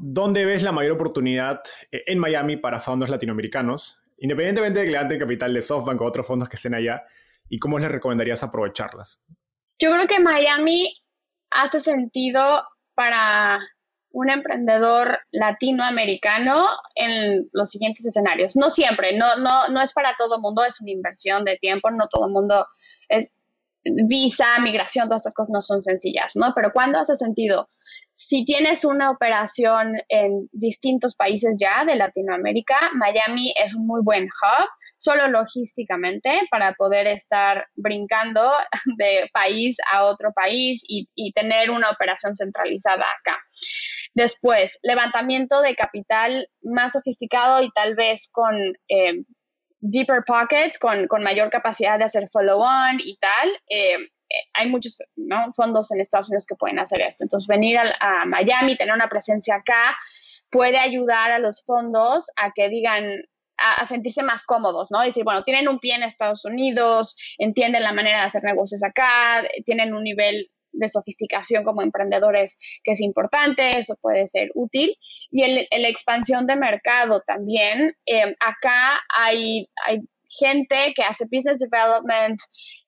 [0.00, 5.18] ¿Dónde ves la mayor oportunidad eh, en Miami para fondos latinoamericanos, independientemente de que levanten
[5.20, 7.04] capital de SoftBank o otros fondos que estén allá?
[7.48, 9.24] ¿Y cómo les recomendarías aprovecharlas?
[9.78, 10.99] Yo creo que Miami
[11.50, 12.62] hace sentido
[12.94, 13.60] para
[14.12, 18.56] un emprendedor latinoamericano en los siguientes escenarios.
[18.56, 21.90] No siempre, no, no, no es para todo el mundo, es una inversión de tiempo,
[21.90, 22.66] no todo el mundo
[23.08, 23.32] es
[23.84, 26.52] visa, migración, todas estas cosas no son sencillas, ¿no?
[26.54, 27.68] Pero ¿cuándo hace sentido?
[28.12, 34.24] Si tienes una operación en distintos países ya de Latinoamérica, Miami es un muy buen
[34.24, 34.68] hub,
[35.00, 38.52] solo logísticamente, para poder estar brincando
[38.98, 43.38] de país a otro país y, tener una operación centralizada acá.
[44.14, 48.54] Después, levantamiento de capital más sofisticado y tal vez con
[48.88, 49.22] eh,
[49.78, 53.48] deeper pockets, con, mayor capacidad de hacer follow-on y tal.
[53.68, 54.10] Eh,
[54.54, 54.98] hay muchos
[55.56, 57.24] fondos en Estados Unidos que pueden hacer esto.
[57.24, 59.96] Entonces, venir a, Miami, tener una presencia acá,
[60.50, 63.04] puede ayudar a los fondos a que digan,
[63.60, 65.00] a, sentirse más cómodos, ¿no?
[65.02, 69.44] Decir, bueno, tienen un pie en Estados Unidos, entienden la manera de hacer negocios acá,
[69.64, 74.96] tienen un nivel de sofisticación como emprendedores que es importante, eso puede ser útil.
[75.30, 77.94] Y la expansión de mercado también.
[78.06, 82.38] Eh, acá hay, hay gente que hace business development,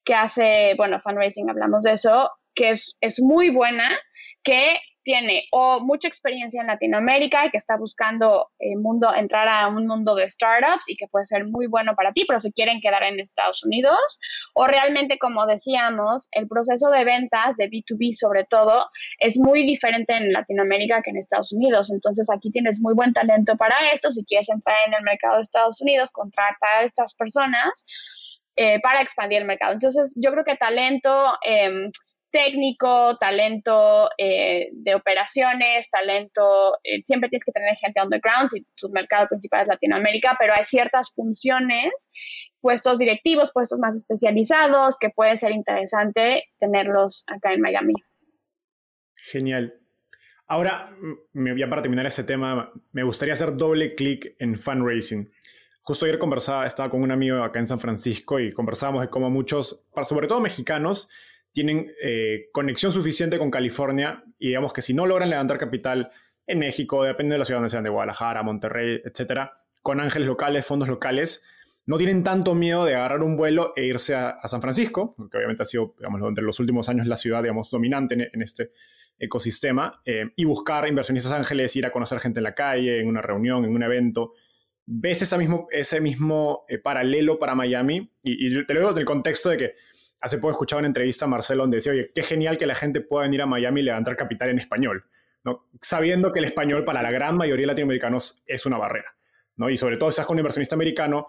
[0.04, 3.98] que hace, bueno, fundraising, hablamos de eso, que es, es muy buena,
[4.42, 9.68] que tiene o mucha experiencia en Latinoamérica y que está buscando eh, mundo, entrar a
[9.68, 12.80] un mundo de startups y que puede ser muy bueno para ti, pero se quieren
[12.80, 14.18] quedar en Estados Unidos,
[14.54, 18.88] o realmente, como decíamos, el proceso de ventas de B2B sobre todo
[19.18, 21.90] es muy diferente en Latinoamérica que en Estados Unidos.
[21.90, 24.10] Entonces aquí tienes muy buen talento para esto.
[24.10, 27.84] Si quieres entrar en el mercado de Estados Unidos, contratar a estas personas
[28.56, 29.72] eh, para expandir el mercado.
[29.72, 31.32] Entonces yo creo que talento...
[31.46, 31.90] Eh,
[32.32, 38.48] técnico, talento eh, de operaciones, talento, eh, siempre tienes que tener gente on the ground
[38.50, 42.10] si tu mercado principal es Latinoamérica, pero hay ciertas funciones,
[42.60, 47.94] puestos directivos, puestos más especializados, que puede ser interesante tenerlos acá en Miami.
[49.14, 49.74] Genial.
[50.48, 50.90] Ahora,
[51.34, 55.30] ya para terminar este tema, me gustaría hacer doble clic en fundraising.
[55.82, 59.30] Justo ayer conversaba, estaba con un amigo acá en San Francisco y conversábamos de cómo
[59.30, 61.08] muchos, sobre todo mexicanos,
[61.52, 66.10] tienen eh, conexión suficiente con California y digamos que si no logran levantar capital
[66.46, 70.66] en México, depende de la ciudad donde sean, de Guadalajara, Monterrey, etcétera, con ángeles locales,
[70.66, 71.44] fondos locales,
[71.84, 75.64] no tienen tanto miedo de agarrar un vuelo e irse a, San Francisco, que obviamente
[75.64, 78.70] ha sido, digamos, entre los últimos años la ciudad, digamos, dominante en, este
[79.18, 83.20] ecosistema, eh, y buscar inversionistas ángeles, ir a conocer gente en la calle, en una
[83.20, 84.34] reunión, en un evento.
[84.86, 88.12] ¿Ves ese mismo, ese mismo eh, paralelo para Miami?
[88.22, 89.74] Y, y te lo digo en el contexto de que
[90.22, 93.00] hace poco escuchaba una entrevista a Marcelo donde decía, oye, qué genial que la gente
[93.00, 95.04] pueda venir a Miami y levantar capital en español,
[95.80, 99.16] sabiendo que el español para la gran mayoría de latinoamericanos es una barrera.
[99.56, 99.68] ¿no?
[99.68, 101.26] Y sobre todo si estás con un inversionista americano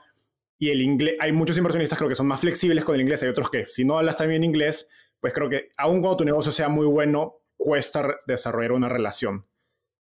[0.59, 3.29] y el inglés, hay muchos inversionistas creo que son más flexibles con el inglés, hay
[3.29, 4.87] otros que si no hablas también inglés,
[5.19, 9.47] pues creo que aun cuando tu negocio sea muy bueno, cuesta desarrollar una relación.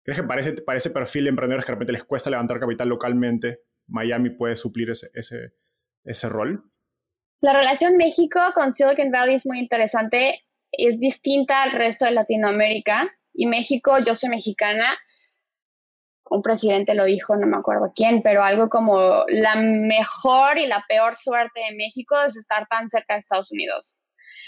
[0.03, 3.61] ¿Crees que para ese perfil de emprendedores que de repente les cuesta levantar capital localmente,
[3.87, 5.53] Miami puede suplir ese, ese,
[6.03, 6.70] ese rol?
[7.41, 13.11] La relación México con Silicon Valley es muy interesante, es distinta al resto de Latinoamérica
[13.33, 14.95] y México, yo soy mexicana,
[16.29, 20.85] un presidente lo dijo, no me acuerdo quién, pero algo como la mejor y la
[20.87, 23.97] peor suerte de México es estar tan cerca de Estados Unidos.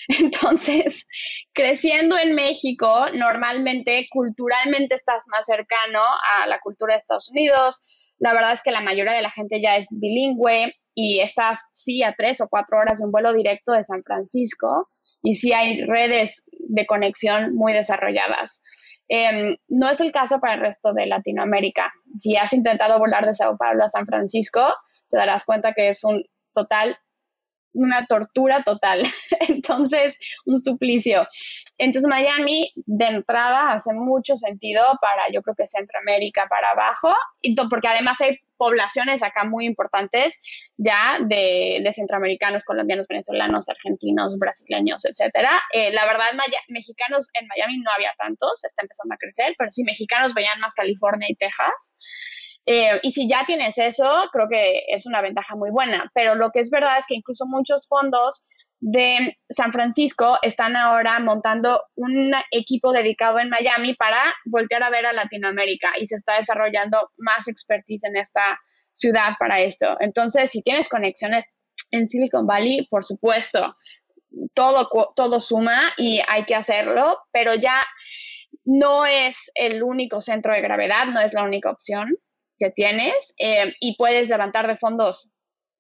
[0.20, 1.08] Entonces,
[1.52, 7.82] creciendo en México, normalmente, culturalmente estás más cercano a la cultura de Estados Unidos.
[8.20, 12.04] La verdad es que la mayoría de la gente ya es bilingüe y estás sí
[12.04, 14.90] a tres o cuatro horas de un vuelo directo de San Francisco
[15.22, 18.62] y sí hay redes de conexión muy desarrolladas.
[19.08, 21.92] Em, no es el caso para el resto de Latinoamérica.
[22.16, 24.62] Si has intentado volar de Sao Paulo a San Francisco,
[25.10, 26.98] te darás cuenta que es un total
[27.74, 29.04] una tortura total.
[29.50, 31.28] Entonces, un suplicio.
[31.78, 37.14] Entonces, Miami, de entrada, hace mucho sentido para, yo creo que Centroamérica para abajo,
[37.70, 40.40] porque además hay poblaciones acá muy importantes
[40.78, 45.62] ya de, de centroamericanos, colombianos, venezolanos, argentinos, brasileños, etcétera.
[45.74, 46.28] Eh, la verdad,
[46.70, 50.74] mexicanos en Miami no había tantos, está empezando a crecer, pero sí, mexicanos veían más
[50.74, 51.96] California y Texas.
[52.66, 56.10] Eh, y si ya tienes eso, creo que es una ventaja muy buena.
[56.14, 58.46] Pero lo que es verdad es que incluso muchos fondos
[58.80, 65.06] de San Francisco están ahora montando un equipo dedicado en Miami para voltear a ver
[65.06, 68.60] a Latinoamérica y se está desarrollando más expertise en esta
[68.92, 69.96] ciudad para esto.
[70.00, 71.46] Entonces, si tienes conexiones
[71.92, 73.78] en Silicon Valley, por supuesto,
[74.54, 77.86] todo, todo suma y hay que hacerlo, pero ya
[78.66, 82.18] no es el único centro de gravedad, no es la única opción
[82.58, 85.30] que tienes eh, y puedes levantar de fondos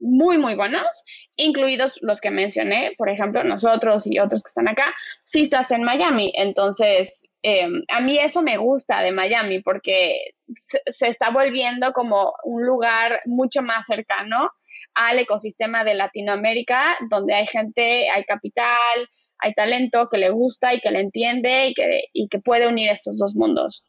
[0.03, 1.03] muy, muy buenos,
[1.37, 5.83] incluidos los que mencioné, por ejemplo, nosotros y otros que están acá, si estás en
[5.83, 6.31] Miami.
[6.35, 12.65] Entonces, em, a mí eso me gusta de Miami porque se, está volviendo como un
[12.65, 14.49] lugar mucho más cercano
[14.93, 19.09] al ecosistema de Latinoamérica, donde hay gente, hay capital,
[19.39, 22.89] hay talento que le gusta y que le entiende y que, y que puede unir
[22.89, 23.85] estos dos mundos.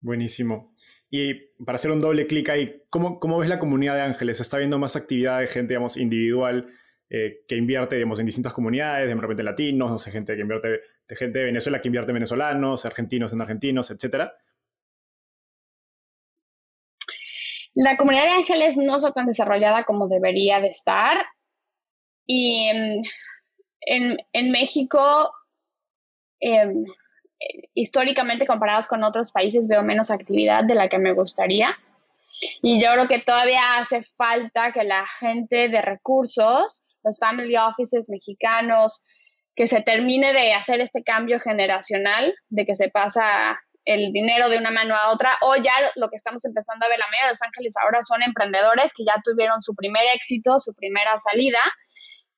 [0.00, 0.72] Buenísimo.
[1.10, 4.40] Y para hacer un doble clic ahí, ¿cómo, ¿cómo, ves la comunidad de ángeles?
[4.40, 6.70] ¿Está viendo más actividad de gente, digamos, individual
[7.08, 10.80] eh, que invierte, digamos, en distintas comunidades, de repente latinos, no sé, gente que invierte,
[11.08, 14.36] de gente de Venezuela que invierte en venezolanos, argentinos en argentinos, etcétera?
[17.74, 21.24] La comunidad de ángeles no está tan desarrollada como debería de estar.
[22.26, 23.02] Y em,
[23.80, 25.32] en, en México,
[26.40, 26.84] em,
[27.74, 31.76] históricamente comparados con otros países veo menos actividad de la que me gustaría.
[32.62, 38.08] Y yo creo que todavía hace falta que la gente de recursos, los family offices
[38.10, 39.04] mexicanos,
[39.56, 44.58] que se termine de hacer este cambio generacional, de que se pasa el dinero de
[44.58, 47.30] una mano a otra, o ya lo que estamos empezando a ver, la mayoría de
[47.30, 51.60] Los Ángeles ahora son emprendedores que ya tuvieron su primer éxito, su primera salida,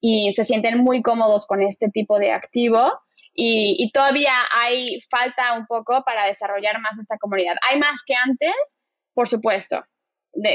[0.00, 3.00] y se sienten muy cómodos con este tipo de activo
[3.34, 7.56] y, todavía hay falta un poco para desarrollar más esta comunidad.
[7.68, 8.78] Hay más que antes,
[9.14, 9.84] por supuesto.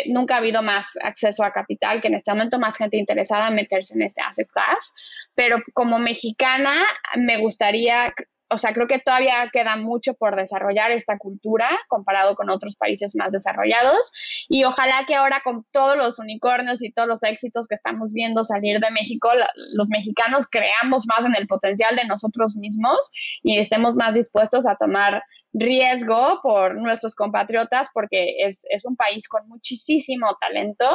[0.08, 3.56] nunca ha habido más acceso a capital, que en este momento más gente interesada en
[3.56, 4.94] meterse en este asset class,
[5.36, 6.86] pero como mexicana
[7.16, 8.14] me gustaría
[8.50, 13.16] o sea, creo que todavía queda mucho por desarrollar esta cultura comparado con otros países
[13.16, 14.12] más desarrollados
[14.48, 18.44] y ojalá que ahora con todos los unicornios y todos los éxitos que estamos viendo
[18.44, 19.30] salir de México,
[19.74, 23.10] los mexicanos creamos más en el potencial de nosotros mismos
[23.42, 29.48] y estemos más dispuestos a tomar riesgo por nuestros compatriotas porque es, un país con
[29.48, 30.86] muchísimo talento.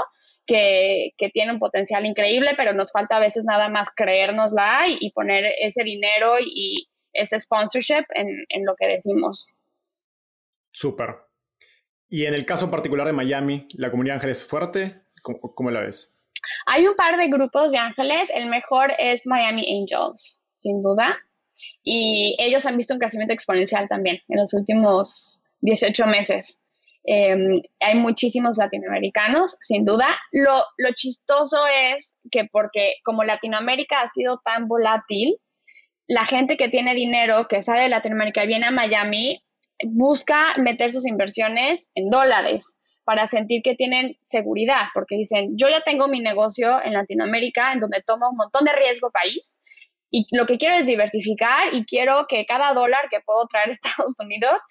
[0.46, 5.12] Que, tiene un potencial increíble, pero nos falta a veces nada más creérnosla y, y
[5.12, 9.49] poner ese dinero y, ese sponsorship en, lo que decimos.
[10.73, 11.16] Súper.
[12.09, 15.03] Y en el caso particular de Miami, ¿la comunidad de ángeles es fuerte?
[15.23, 16.16] ¿Cómo, la ves?
[16.66, 18.31] Hay un par de grupos de ángeles.
[18.35, 21.18] El mejor es Miami Angels, sin duda.
[21.83, 26.61] Y ellos han visto un crecimiento exponencial también en los últimos 18 meses.
[27.05, 30.07] Em, hay muchísimos latinoamericanos, sin duda.
[30.33, 31.59] Lo, lo chistoso
[31.94, 35.37] es que porque como Latinoamérica ha sido tan volátil,
[36.11, 39.44] la gente que tiene dinero, que sale de Latinoamérica y viene a Miami,
[39.87, 45.83] busca meter sus inversiones en dólares para sentir que tienen seguridad, porque dicen, yo ya
[45.83, 49.62] tengo mi negocio en Latinoamérica, en donde tomo un montón de riesgo país,
[50.11, 53.70] y lo que quiero es diversificar y quiero que cada dólar que puedo traer a
[53.81, 54.62] Estados Unidos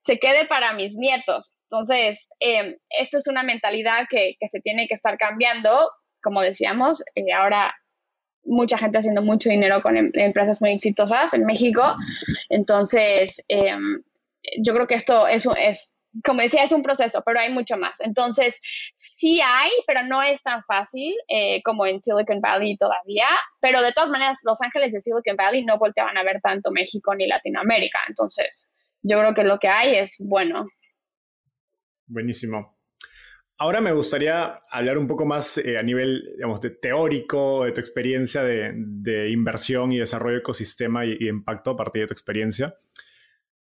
[0.00, 1.56] se quede para mis nietos.
[1.70, 5.92] Entonces, em, esto es una mentalidad que, se tiene que estar cambiando.
[6.20, 7.72] Como decíamos, eh, ahora
[8.48, 11.82] mucha gente haciendo mucho dinero con em, empresas muy exitosas en México.
[12.48, 14.02] Entonces, em,
[14.62, 18.00] yo creo que esto es, es, como decía, es un proceso, pero hay mucho más.
[18.00, 18.60] Entonces,
[18.94, 23.28] sí hay, pero no es tan fácil eh, como en Silicon Valley todavía.
[23.60, 27.14] Pero de todas maneras, los ángeles de Silicon Valley no volteaban a ver tanto México
[27.14, 28.00] ni Latinoamérica.
[28.08, 28.68] Entonces,
[29.02, 30.66] yo creo que lo que hay es bueno.
[32.06, 32.77] Buenísimo.
[33.60, 37.80] Ahora me gustaría hablar un poco más eh, a nivel, digamos, de teórico, de tu
[37.80, 42.76] experiencia de, inversión y desarrollo de ecosistema y, impacto a partir de tu experiencia.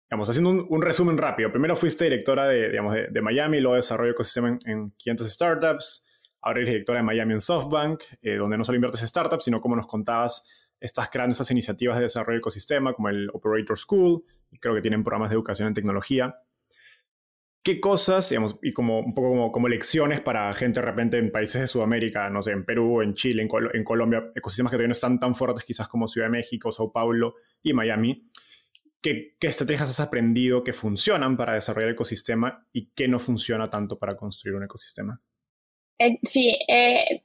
[0.08, 1.50] Digamos, haciendo un, resumen rápido.
[1.50, 6.06] Primero fuiste directora de, digamos, de, Miami, luego desarrollo de ecosistema en, 500 startups.
[6.40, 9.60] Ahora eres directora de Miami en SoftBank, eh, donde no solo inviertes en startups, sino
[9.60, 10.44] como nos contabas,
[10.78, 14.22] estás creando esas iniciativas de desarrollo de ecosistema, como el Operator School,
[14.60, 16.36] creo que tienen programas de educación en tecnología.
[17.62, 21.60] ¿Qué cosas, digamos, y como un poco como, lecciones para gente de repente en países
[21.60, 25.18] de Sudamérica, no sé, en Perú, en Chile, en, Colombia, ecosistemas que todavía no están
[25.18, 28.30] tan fuertes quizás como Ciudad de México, Sao Paulo y Miami?
[29.02, 33.98] ¿Qué, estrategias has aprendido que funcionan para desarrollar el ecosistema y qué no funciona tanto
[33.98, 35.20] para construir un ecosistema?
[35.98, 37.22] Eh, sí, he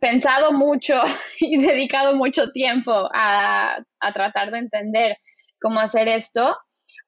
[0.00, 1.00] pensado mucho
[1.38, 5.16] y dedicado mucho tiempo a, a tratar de entender
[5.60, 6.56] cómo hacer esto.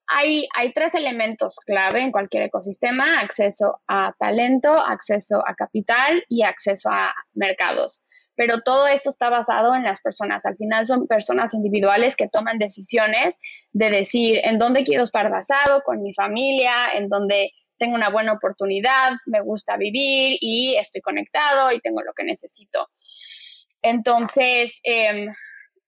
[0.08, 6.90] Hay, tres elementos clave en cualquier ecosistema, acceso a talento, acceso a capital y acceso
[6.90, 8.02] a mercados.
[8.36, 10.46] Pero todo esto está basado en las personas.
[10.46, 13.40] Al final son personas individuales que toman decisiones
[13.72, 18.32] de decir en dónde quiero estar basado, con mi familia, en dónde tengo una buena
[18.32, 22.88] oportunidad, me gusta vivir y estoy conectado y tengo lo que necesito.
[23.82, 25.28] Entonces, em,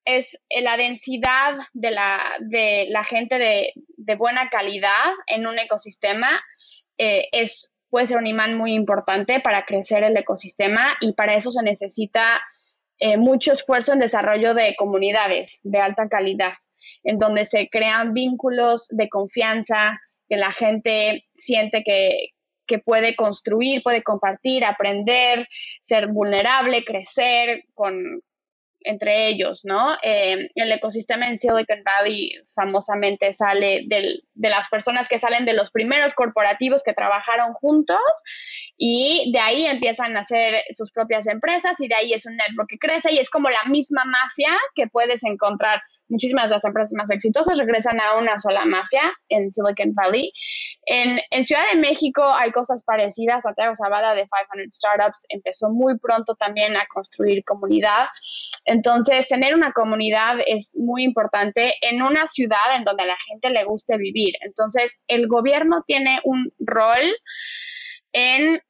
[0.09, 3.73] es eh, la densidad de la, de la gente de,
[4.17, 6.41] buena calidad en un ecosistema
[6.97, 11.51] eh, es puede ser un imán muy importante para crecer el ecosistema y para eso
[11.51, 12.41] se necesita
[12.99, 16.55] eh, mucho esfuerzo en desarrollo de comunidades de alta calidad,
[17.05, 22.31] en donde se crean vínculos de confianza, que la gente siente que,
[22.67, 25.47] que puede construir, puede compartir, aprender,
[25.83, 28.23] ser vulnerable, crecer con,
[28.81, 29.95] entre ellos, ¿no?
[30.03, 33.85] Eh, el ecosistema en Silicon Valley famosamente sale
[34.39, 38.01] de las personas que salen de los primeros corporativos que trabajaron juntos
[38.77, 42.69] y de ahí empiezan a hacer sus propias empresas y de ahí es un network
[42.71, 46.93] que crece y es como la misma mafia que puedes encontrar muchísimas de las empresas
[46.97, 50.33] más exitosas regresan a una sola mafia en Silicon Valley.
[50.87, 53.45] En, Ciudad de México hay cosas parecidas.
[53.45, 58.07] Santiago Zavala de 500 Startups empezó muy pronto también a construir comunidad.
[58.65, 63.51] Entonces, tener una comunidad es muy importante en una ciudad en donde a la gente
[63.51, 64.28] le guste vivir.
[64.41, 67.03] Entonces, el gobierno tiene un rol
[68.13, 68.61] en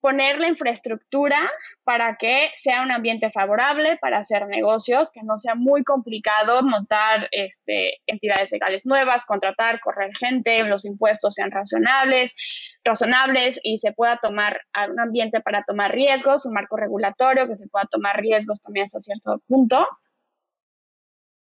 [0.00, 1.50] poner la infraestructura
[1.84, 7.28] para que sea un ambiente favorable para hacer negocios, que no sea muy complicado montar
[7.32, 12.36] este, entidades legales nuevas, contratar, correr gente, los impuestos sean razonables,
[12.84, 14.60] razonables y se pueda tomar
[14.90, 19.00] un ambiente para tomar riesgos, un marco regulatorio que se pueda tomar riesgos también hasta
[19.00, 19.88] cierto punto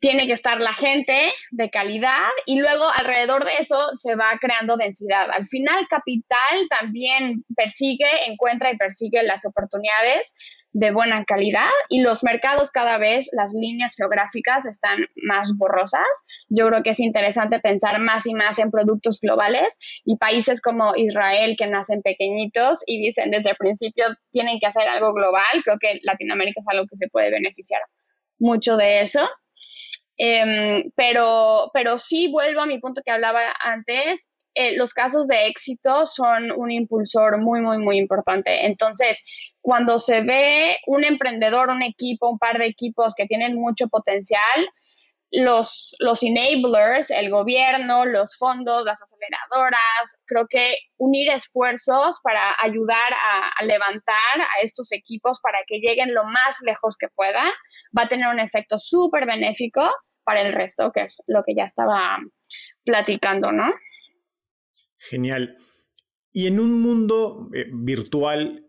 [0.00, 4.76] tiene que estar la gente de calidad y luego alrededor de eso se va creando
[4.76, 5.30] densidad.
[5.30, 10.34] Al final, capital también persigue, encuentra y persigue las oportunidades
[10.72, 16.06] de buena calidad y los mercados cada vez, las líneas geográficas están más borrosas.
[16.48, 20.94] Yo creo que es interesante pensar más y más en productos globales y países como
[20.96, 25.62] Israel que nacen pequeñitos y dicen desde el principio tienen que hacer algo global.
[25.64, 27.80] Creo que Latinoamérica es algo que se puede beneficiar
[28.38, 29.28] mucho de eso.
[30.22, 35.46] Em, pero, pero sí vuelvo a mi punto que hablaba antes, eh, los casos de
[35.46, 38.66] éxito son un impulsor muy, muy, muy importante.
[38.66, 39.22] Entonces,
[39.62, 44.68] cuando se ve un emprendedor, un equipo, un par de equipos que tienen mucho potencial,
[45.32, 53.14] los, los enablers, el gobierno, los fondos, las aceleradoras, creo que unir esfuerzos para ayudar
[53.14, 57.44] a, levantar a estos equipos para que lleguen lo más lejos que pueda,
[57.96, 59.90] va a tener un efecto súper benéfico
[60.24, 62.18] para el resto, que es lo que ya estaba
[62.84, 63.72] platicando, ¿no?
[64.98, 65.56] Genial.
[66.32, 68.66] Y en un mundo eh, virtual,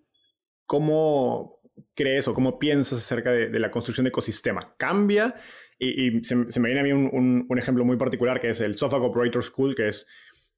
[0.65, 1.59] ¿cómo
[1.93, 4.75] crees o cómo piensas acerca de, la construcción de ecosistema?
[4.77, 5.35] ¿Cambia?
[5.77, 9.43] Y, se, me viene a mí un, ejemplo muy particular que es el Sofa Operator
[9.43, 10.07] School, que es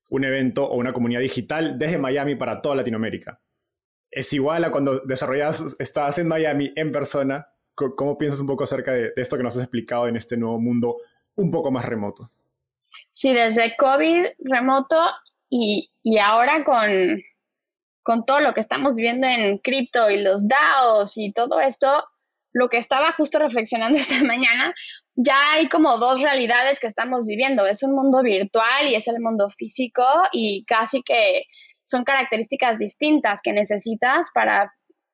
[0.10, 3.42] un evento o una comunidad digital desde Miami para toda Latinoamérica.
[4.12, 8.92] ¿Es igual a cuando desarrollas, estás en Miami en persona ¿Cómo piensas un poco acerca
[8.94, 10.98] de, esto que nos has explicado en este nuevo mundo
[11.36, 12.30] un poco más remoto?
[13.14, 15.00] Sí, desde COVID remoto
[15.50, 16.90] y, ahora con,
[18.04, 22.06] con todo lo que estamos viendo en cripto y los DAOs y todo esto,
[22.52, 24.74] lo que estaba justo reflexionando esta mañana,
[25.16, 27.66] ya hay como dos realidades que estamos viviendo.
[27.66, 31.44] Es un mundo virtual y es el mundo físico y casi que
[31.86, 34.72] son características distintas que necesitas para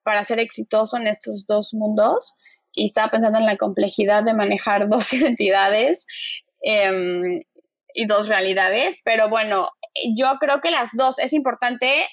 [0.10, 2.34] para ser exitoso en estos dos mundos
[2.74, 6.03] y estaba pensando en la complejidad de manejar dos identidades
[6.64, 7.39] em,
[7.93, 9.70] y dos realidades, pero bueno,
[10.18, 12.07] yo creo que las dos, es importante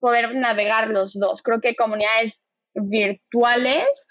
[0.00, 1.42] poder navegar los dos.
[1.42, 2.42] Creo que comunidades
[2.74, 4.08] virtuales,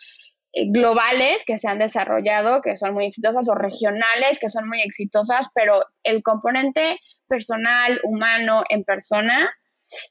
[0.54, 4.80] eh, globales que se han desarrollado, que son muy exitosas, o regionales que son muy
[4.80, 6.98] exitosas, pero el componente
[7.28, 9.54] personal, humano, en persona,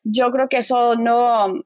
[0.04, 1.64] yo creo que eso no,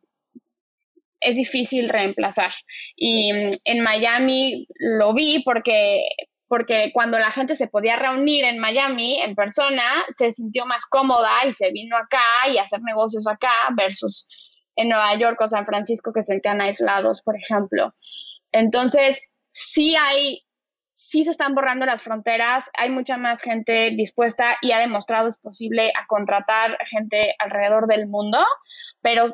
[1.27, 2.53] es difícil reemplazar.
[2.95, 3.33] Y
[3.65, 6.09] en Miami lo vi porque,
[6.47, 11.45] porque cuando la gente se podía reunir en Miami en persona, se sintió más cómoda
[11.49, 14.29] y se vino acá y hacer negocios acá versus
[14.77, 17.93] en Nueva York o San Francisco que se sentían aislados, por ejemplo.
[18.53, 19.21] Entonces,
[19.53, 20.45] sí hay,
[20.93, 25.39] sí se están borrando las fronteras, hay mucha más gente dispuesta y ha demostrado es
[25.39, 28.47] posible a contratar gente alrededor del mundo,
[29.01, 29.25] pero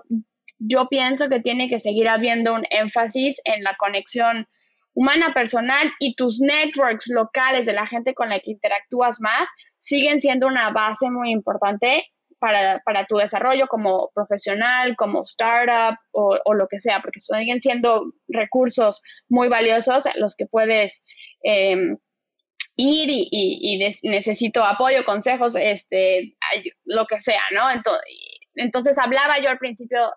[0.64, 4.46] yo pienso que tiene que seguir habiendo un énfasis en la conexión
[4.94, 9.48] humana personal y tus networks locales de la gente con la que interactúas más
[9.78, 12.06] siguen siendo una base muy importante
[12.38, 19.00] para, tu desarrollo como profesional, como startup o, lo que sea, porque siguen siendo recursos
[19.28, 21.04] muy valiosos los que puedes
[21.44, 21.98] em,
[22.74, 26.36] ir y, necesito apoyo, consejos, este,
[26.84, 27.62] lo que sea, ¿no?
[28.56, 30.12] Entonces hablaba yo al principio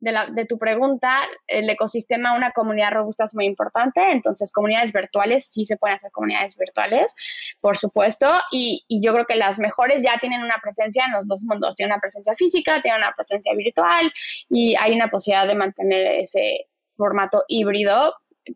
[0.00, 5.64] de, tu pregunta, el ecosistema, una comunidad robusta es muy importante, entonces comunidades virtuales, sí
[5.64, 7.14] se pueden hacer comunidades virtuales,
[7.60, 11.42] por supuesto, y, yo creo que las mejores ya tienen una presencia en los dos
[11.44, 14.12] mundos, tienen una presencia física, tienen una presencia virtual
[14.48, 18.14] y hay una posibilidad de mantener ese formato híbrido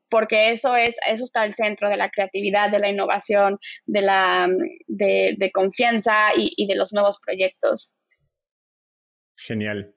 [0.08, 4.48] porque eso es eso está al centro de la creatividad, de la innovación, de la
[4.86, 7.92] de, confianza y de los nuevos proyectos.
[9.36, 9.94] Genial.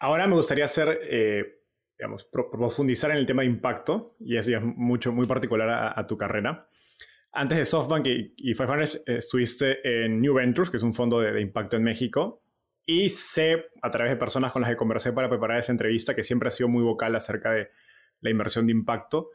[0.00, 1.60] Ahora me gustaría hacer, eh,
[1.98, 6.68] digamos, profundizar en el tema de impacto, y es, mucho, muy particular a, tu carrera.
[7.32, 11.40] Antes de SoftBank y, y 500 estuviste en New Ventures, que es un fondo de,
[11.40, 12.42] impacto en México,
[12.86, 16.22] y sé, a través de personas con las que conversé para preparar esa entrevista, que
[16.22, 17.70] siempre ha sido muy vocal acerca de
[18.20, 19.30] la inversión de impacto.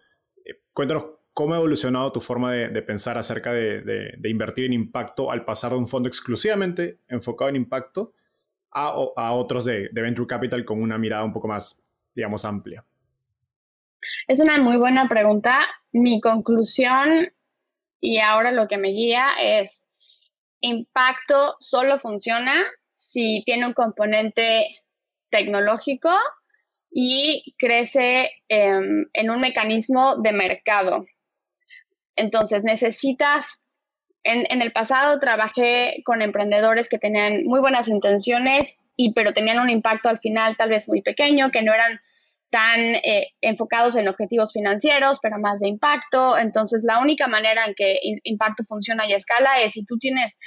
[0.46, 5.32] Eh, cuéntanos cómo ha evolucionado tu forma de, pensar acerca de, de, invertir en impacto
[5.32, 8.14] al pasar de un fondo exclusivamente enfocado en impacto
[8.72, 12.84] a, otros de, Venture Capital con una mirada un poco más, digamos, amplia?
[14.28, 15.60] Es una muy buena pregunta.
[15.92, 17.28] Mi conclusión
[18.00, 19.90] y ahora lo que me guía es
[20.62, 22.54] impacto solo funciona
[22.94, 24.76] si tiene un componente
[25.30, 26.10] tecnológico
[26.92, 31.06] y crece em, en un mecanismo de mercado.
[32.16, 33.62] Entonces necesitas
[34.24, 39.70] en, el pasado trabajé con emprendedores que tenían muy buenas intenciones, y, pero tenían un
[39.70, 42.00] impacto al final tal vez muy pequeño, que no eran
[42.50, 46.38] tan eh, enfocados en objetivos financieros, pero más de impacto.
[46.38, 50.38] Entonces, la única manera en que impacto funciona y escala es si tú tienes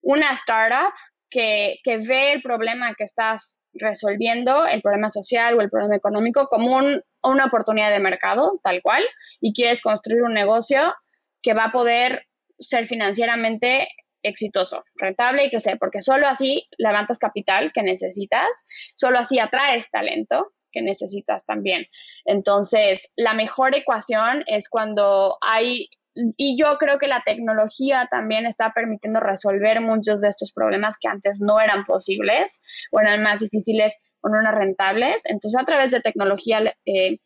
[0.00, 0.92] una startup
[1.30, 6.46] que, que, ve el problema que estás resolviendo, el problema social o el problema económico,
[6.48, 6.78] como
[7.22, 9.02] una oportunidad de mercado, tal cual,
[9.40, 10.94] y quieres construir un negocio
[11.42, 12.26] que va a poder
[12.64, 13.88] ser financieramente
[14.24, 20.52] exitoso, rentable y crecer, porque solo así levantas capital que necesitas, solo así atraes talento
[20.72, 21.86] que necesitas también.
[22.24, 28.72] Entonces, la mejor ecuación es cuando hay, y yo creo que la tecnología también está
[28.74, 32.60] permitiendo resolver muchos de estos problemas que antes no eran posibles
[32.90, 35.22] o eran más difíciles o no eran rentables.
[35.26, 37.18] Entonces, a través de tecnología, eh,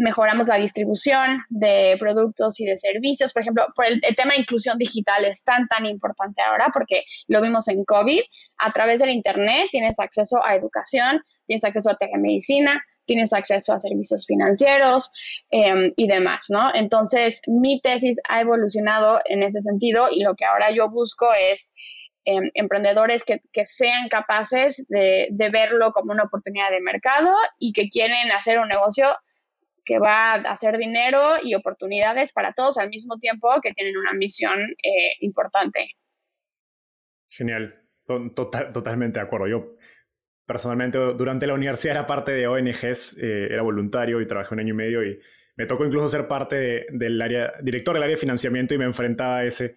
[0.00, 3.32] mejoramos la distribución de productos y de servicios.
[3.32, 7.42] Por ejemplo, por el, tema de inclusión digital es tan, tan importante ahora porque lo
[7.42, 8.22] vimos en COVID.
[8.58, 13.78] A través del Internet tienes acceso a educación, tienes acceso a telemedicina, tienes acceso a
[13.78, 15.10] servicios financieros
[15.50, 16.74] em, y demás, ¿no?
[16.74, 21.74] Entonces, mi tesis ha evolucionado en ese sentido y lo que ahora yo busco es
[22.24, 27.90] em, emprendedores que, sean capaces de, de verlo como una oportunidad de mercado y que
[27.90, 29.06] quieren hacer un negocio
[29.84, 34.12] que va a hacer dinero y oportunidades para todos al mismo tiempo que tienen una
[34.12, 35.90] misión eh, importante.
[37.28, 37.80] Genial,
[38.34, 39.46] totalmente de acuerdo.
[39.46, 39.74] Yo
[40.44, 44.74] personalmente durante la universidad era parte de ONGs, eh, era voluntario y trabajé un año
[44.74, 45.18] y medio y
[45.56, 49.38] me tocó incluso ser parte del área, director del área de financiamiento y me enfrentaba
[49.38, 49.76] a ese,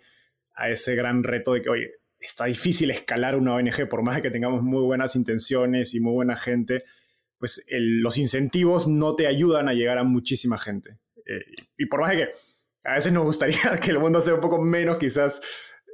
[0.56, 4.22] a ese gran reto de que, oye, está difícil escalar una ONG por más de
[4.22, 6.86] que tengamos muy buenas intenciones y muy buena gente
[7.44, 10.98] pues los incentivos no te ayudan a llegar a muchísima gente.
[11.26, 11.44] Eh,
[11.78, 12.30] y por más que
[12.86, 15.42] a veces nos gustaría que el mundo sea un poco menos quizás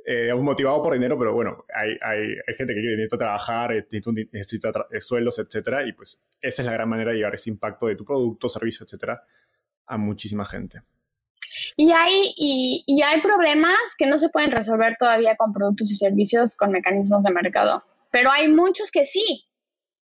[0.06, 3.88] eh, motivado por dinero, pero bueno, hay, hay, gente que necesita trabajar, eh,
[4.32, 7.96] necesita, sueldos, etcétera, y pues esa es la gran manera de llevar ese impacto de
[7.96, 9.24] tu producto, servicio, etcétera,
[9.88, 10.84] a muchísima gente.
[11.78, 15.96] Y hay, y, y hay problemas que no se pueden resolver todavía con productos y
[15.96, 19.49] servicios con mecanismos de mercado, pero hay muchos que sí,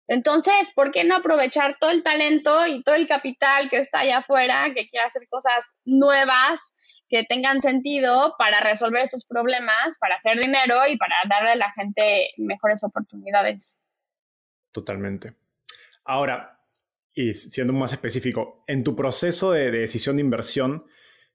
[0.07, 4.19] entonces, ¿por qué no aprovechar todo el talento y todo el capital que está allá
[4.19, 6.75] afuera, que quiere hacer cosas nuevas,
[7.09, 11.73] que tengan sentido para resolver estos problemas, para hacer dinero y para darle a la
[11.73, 13.79] gente mejores oportunidades?
[14.73, 15.35] Totalmente.
[16.05, 16.61] Ahora,
[17.15, 20.85] y siendo más específico, en tu proceso de, decisión de inversión,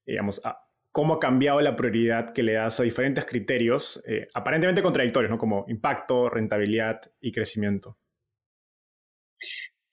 [0.06, 4.84] digamos, ah, ¿cómo ha cambiado la prioridad que le das a diferentes criterios, eh, aparentemente
[4.84, 5.40] contradictorios, ¿no?
[5.40, 7.98] como impacto, rentabilidad y crecimiento?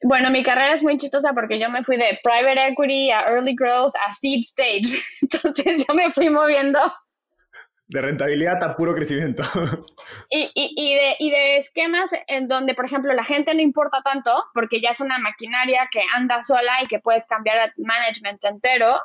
[0.03, 3.55] Bueno, mi carrera es muy chistosa porque yo me fui de private equity a early
[3.55, 5.03] growth a seed stage.
[5.22, 6.78] Entonces yo me fui moviendo.
[7.88, 9.42] De rentabilidad a puro crecimiento.
[10.28, 14.03] Y, y, y, de, y de esquemas en donde, por ejemplo, la gente no importa
[14.03, 18.44] tanto porque ya es una maquinaria que anda sola y que puedes cambiar el management
[18.44, 19.01] entero.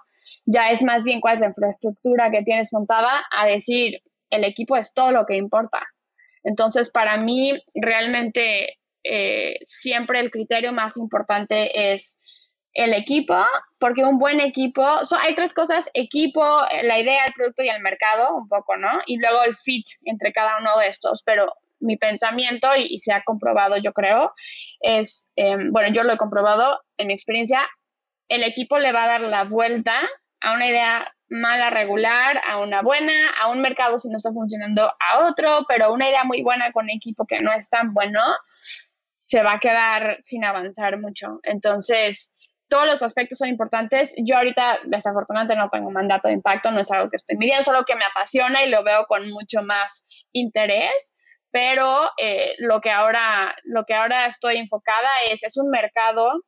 [0.46, 4.78] Ya es más bien cuál es la infraestructura que tienes montada a decir, el equipo
[4.78, 5.88] es todo lo que importa.
[6.44, 12.20] Entonces, para mí, realmente eh, siempre el criterio más importante es
[12.74, 13.36] el equipo,
[13.80, 14.86] porque un buen equipo,
[15.20, 16.42] hay tres cosas, equipo,
[16.84, 18.90] la idea, el producto y el mercado, un poco, ¿no?
[19.06, 23.24] Y luego el fit entre cada uno de estos, pero mi pensamiento y, se ha
[23.24, 24.34] comprobado, yo creo,
[24.80, 27.68] es, em, bueno, yo lo he comprobado en mi experiencia,
[28.30, 30.00] el equipo le va a dar la vuelta
[30.40, 34.84] a una idea mala regular, a una buena, a un mercado si no está funcionando
[35.00, 38.20] a otro, pero una idea muy buena con equipo que no es tan bueno,
[39.32, 41.40] se va a quedar sin avanzar mucho.
[41.44, 42.34] Entonces,
[42.68, 44.14] todos los aspectos son importantes.
[44.18, 47.68] Yo ahorita, desafortunadamente, no tengo mandato de impacto, no es algo que estoy midiendo, es
[47.70, 51.14] algo que me apasiona y lo veo con mucho más interés.
[51.50, 56.44] Pero eh, lo, que ahora, lo que ahora estoy enfocada es, es un mercado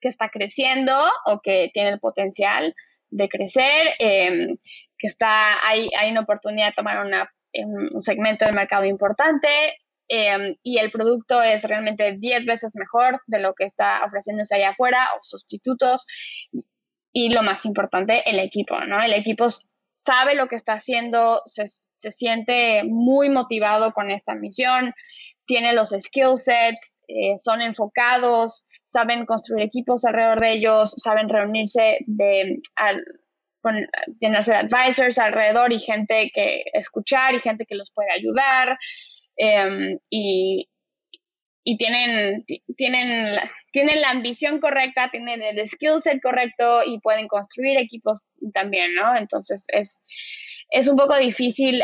[0.00, 2.74] que está creciendo o que tiene el potencial
[3.10, 4.56] de crecer, em,
[4.96, 9.48] que está, hay, hay una oportunidad de tomar una, un segmento del mercado importante,
[10.08, 14.70] Em, y el producto es realmente 10 veces mejor de lo que está ofreciéndose allá
[14.70, 16.06] afuera o sustitutos.
[17.12, 19.02] Y lo más importante, el equipo, ¿no?
[19.02, 19.46] El equipo
[19.94, 24.94] sabe lo que está haciendo, se, se siente muy motivado con esta misión,
[25.46, 31.98] tiene los skill sets, eh, son enfocados, saben construir equipos alrededor de ellos, saben reunirse
[32.06, 33.04] de, al,
[33.62, 33.86] con,
[34.20, 38.78] llenarse de advisors alrededor y gente que escuchar y gente que los puede ayudar.
[39.36, 40.68] Em, y,
[41.64, 42.44] y tienen,
[42.76, 43.38] tienen,
[43.72, 48.24] tienen la ambición correcta, tienen el skill set correcto y pueden construir equipos
[48.54, 49.16] también, ¿no?
[49.16, 50.02] Entonces es,
[50.70, 51.82] es un poco difícil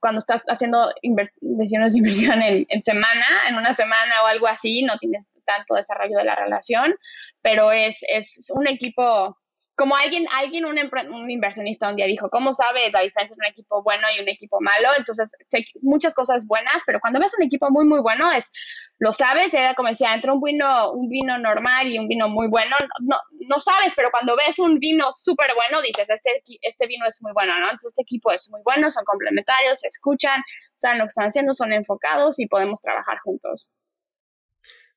[0.00, 4.82] cuando estás haciendo inversiones de inversión en, en, semana, en una semana o algo así,
[4.82, 6.94] no tienes tanto desarrollo de la relación,
[7.40, 9.38] pero es, es un equipo
[9.76, 13.52] como alguien, alguien un, un, inversionista un día dijo, ¿cómo sabes la diferencia entre un
[13.52, 14.88] equipo bueno y un equipo malo?
[14.96, 15.36] Entonces,
[15.82, 18.50] muchas cosas buenas, pero cuando ves un equipo muy, muy bueno, es,
[18.98, 22.48] lo sabes, era como decía, entre un vino, un vino normal y un vino muy
[22.48, 23.16] bueno, no,
[23.48, 26.30] no sabes, pero cuando ves un vino súper bueno, dices, este,
[26.62, 27.66] este vino es muy bueno, ¿no?
[27.66, 30.42] Entonces, este equipo es muy bueno, son complementarios, se escuchan,
[30.76, 33.70] saben lo que están haciendo, son enfocados y podemos trabajar juntos.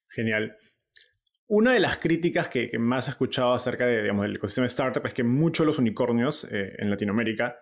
[0.08, 0.58] Genial.
[1.52, 5.16] Una de las críticas que, más he escuchado acerca de, del ecosistema de startup es
[5.16, 7.58] que muchos de los unicornios eh, en Latinoamérica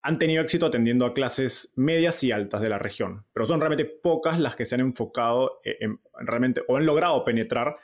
[0.00, 3.84] han tenido éxito atendiendo a clases medias y altas de la región, pero son realmente
[3.84, 7.76] pocas las que se han enfocado eh, en, realmente o han logrado penetrar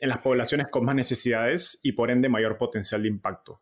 [0.00, 3.60] en las poblaciones con más necesidades y por ende mayor potencial de impacto.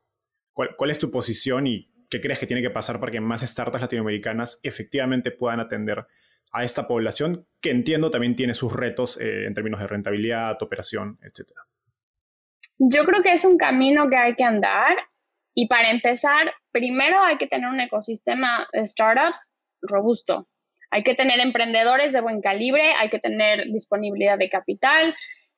[0.53, 3.41] ¿Cuál, cuál es tu posición y qué crees que tiene que pasar para que más
[3.41, 6.07] startups latinoamericanas efectivamente puedan atender
[6.53, 11.19] a esta población que entiendo también tiene sus retos eh, en términos de rentabilidad, operación,
[11.23, 11.51] etc.
[12.79, 14.97] Yo creo que es un camino que hay que andar
[15.55, 20.49] y para empezar, primero hay que tener un ecosistema de startups robusto.
[20.91, 25.15] Hay que tener emprendedores de buen calibre, hay que tener disponibilidad de capital,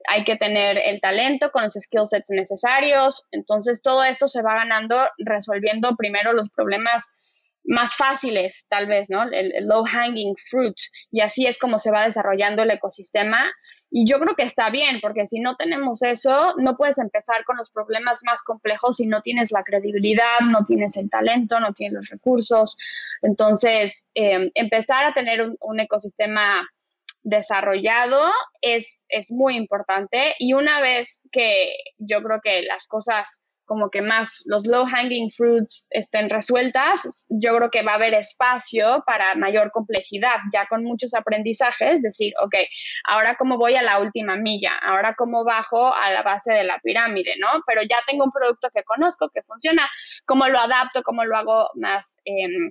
[0.08, 3.26] hay que tener el talento con los skill sets necesarios.
[3.30, 7.10] Entonces, todo esto se va ganando resolviendo primero los problemas
[7.64, 9.22] más fáciles, tal vez, ¿no?
[9.30, 10.76] El, low hanging fruit.
[11.10, 13.38] Y así es como se va desarrollando el ecosistema.
[13.90, 17.56] Y yo creo que está bien, porque si no tenemos eso, no puedes empezar con
[17.56, 21.94] los problemas más complejos si no tienes la credibilidad, no tienes el talento, no tienes
[21.94, 22.76] los recursos.
[23.20, 26.66] Entonces, em, empezar a tener un, un ecosistema
[27.22, 30.34] desarrollado es, es muy importante.
[30.38, 33.40] Y una vez que yo creo que las cosas
[33.72, 38.12] como que más los low hanging fruits estén resueltas, yo creo que va a haber
[38.12, 42.54] espacio para mayor complejidad, ya con muchos aprendizajes, decir, ok,
[43.08, 46.80] ahora cómo voy a la última milla, ahora cómo bajo a la base de la
[46.80, 47.62] pirámide, ¿no?
[47.66, 49.88] Pero ya tengo un producto que conozco, que funciona,
[50.26, 52.18] cómo lo adapto, cómo lo hago más...
[52.26, 52.70] Em,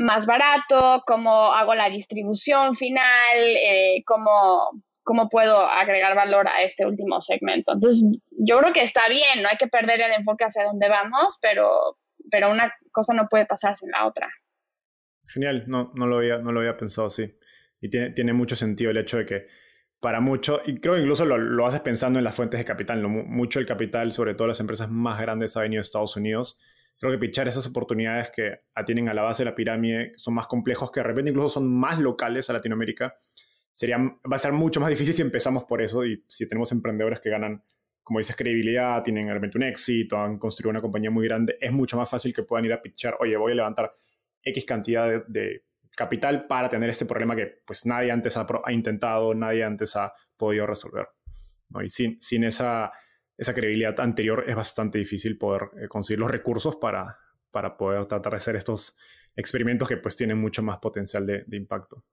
[0.00, 6.84] más barato, cómo hago la distribución final, eh, cómo, cómo puedo agregar valor a este
[6.84, 7.72] último segmento.
[7.72, 11.38] Entonces, yo creo que está bien, no hay que perder el enfoque hacia dónde vamos,
[11.40, 11.96] pero,
[12.30, 14.28] pero una cosa no puede pasarse en la otra.
[15.26, 17.34] Genial, no, no, lo, había, no lo había pensado así.
[17.80, 19.46] Y tiene, tiene mucho sentido el hecho de que
[19.98, 23.02] para mucho, y creo que incluso lo, lo haces pensando en las fuentes de capital,
[23.08, 26.58] mucho el capital, sobre todo las empresas más grandes, ha venido de Estados Unidos.
[26.98, 30.46] Creo que pichar esas oportunidades que atienen a la base de la pirámide son más
[30.46, 33.16] complejos, que de repente incluso son más locales a Latinoamérica,
[33.78, 37.20] sería, va a ser mucho más difícil si empezamos por eso y si tenemos emprendedores
[37.20, 37.62] que ganan,
[38.02, 41.96] como dices, credibilidad, tienen realmente un éxito, han construido una compañía muy grande, es mucho
[41.96, 43.94] más fácil que puedan ir a pitchar, oye, voy a levantar
[44.42, 45.62] X cantidad de,
[45.96, 50.66] capital para tener este problema que pues nadie antes ha, intentado, nadie antes ha podido
[50.66, 51.10] resolver.
[51.80, 52.90] Y sin, sin esa,
[53.36, 57.16] esa credibilidad anterior es bastante difícil poder eh, conseguir los recursos para,
[57.52, 58.98] para poder tratar de hacer estos
[59.36, 62.04] experimentos que pues tienen mucho más potencial de impacto.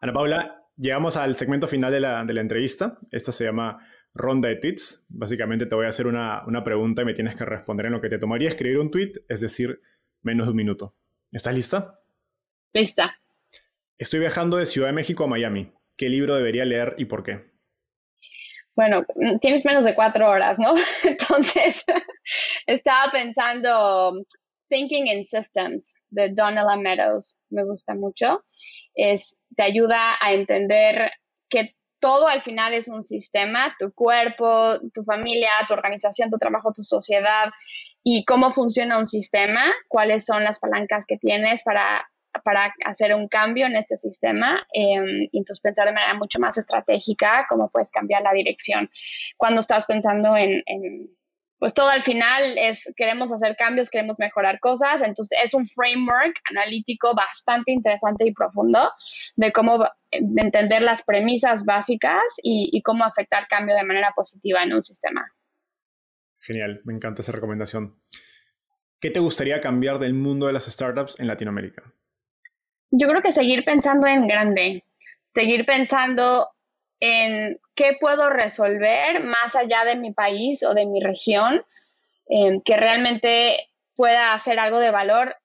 [0.00, 2.98] Ana Paula, llegamos al segmento final de la, entrevista.
[3.10, 3.78] Esta se llama
[4.12, 5.06] ronda de tweets.
[5.08, 8.08] Básicamente te voy a hacer una, pregunta y me tienes que responder en lo que
[8.08, 9.80] te tomaría escribir un tweet, es decir,
[10.22, 10.94] menos de un minuto.
[11.32, 12.00] ¿Estás lista?
[12.72, 13.16] Lista.
[13.98, 15.72] Estoy viajando de Ciudad de México a Miami.
[15.96, 17.54] ¿Qué libro debería leer y por qué?
[18.74, 19.04] Bueno,
[19.40, 20.74] tienes menos de cuatro horas, ¿no?
[21.04, 21.84] Entonces,
[22.66, 24.12] estaba pensando
[24.68, 27.40] Thinking in Systems de Donella Meadows.
[27.50, 28.44] Me gusta mucho.
[28.94, 31.12] Es, te ayuda a entender
[31.48, 36.72] que todo al final es un sistema, tu cuerpo, tu familia, tu organización, tu trabajo,
[36.72, 37.50] tu sociedad
[38.02, 42.06] y cómo funciona un sistema, cuáles son las palancas que tienes para
[42.42, 46.58] para hacer un cambio en este sistema em, y entonces pensar de manera mucho más
[46.58, 48.90] estratégica cómo puedes cambiar la dirección.
[49.36, 50.62] Cuando estás pensando en,
[51.64, 56.38] pues todo al final es, queremos hacer cambios, queremos mejorar cosas, entonces es un framework
[56.50, 58.90] analítico bastante interesante y profundo
[59.36, 64.74] de cómo entender las premisas básicas y, y cómo afectar cambio de manera positiva en
[64.74, 65.26] un sistema.
[66.40, 67.98] Genial, me encanta esa recomendación.
[69.00, 71.94] ¿Qué te gustaría cambiar del mundo de las startups en Latinoamérica?
[72.96, 74.84] yo creo que seguir pensando en grande,
[75.32, 76.48] seguir pensando
[77.00, 81.64] en qué puedo resolver más allá de mi país o de mi región,
[82.26, 85.36] em, que realmente pueda hacer algo de valor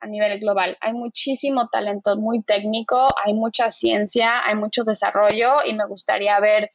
[0.00, 0.76] a nivel global.
[0.80, 6.70] Hay muchísimo talento muy técnico, hay mucha ciencia, hay mucho desarrollo y me gustaría ver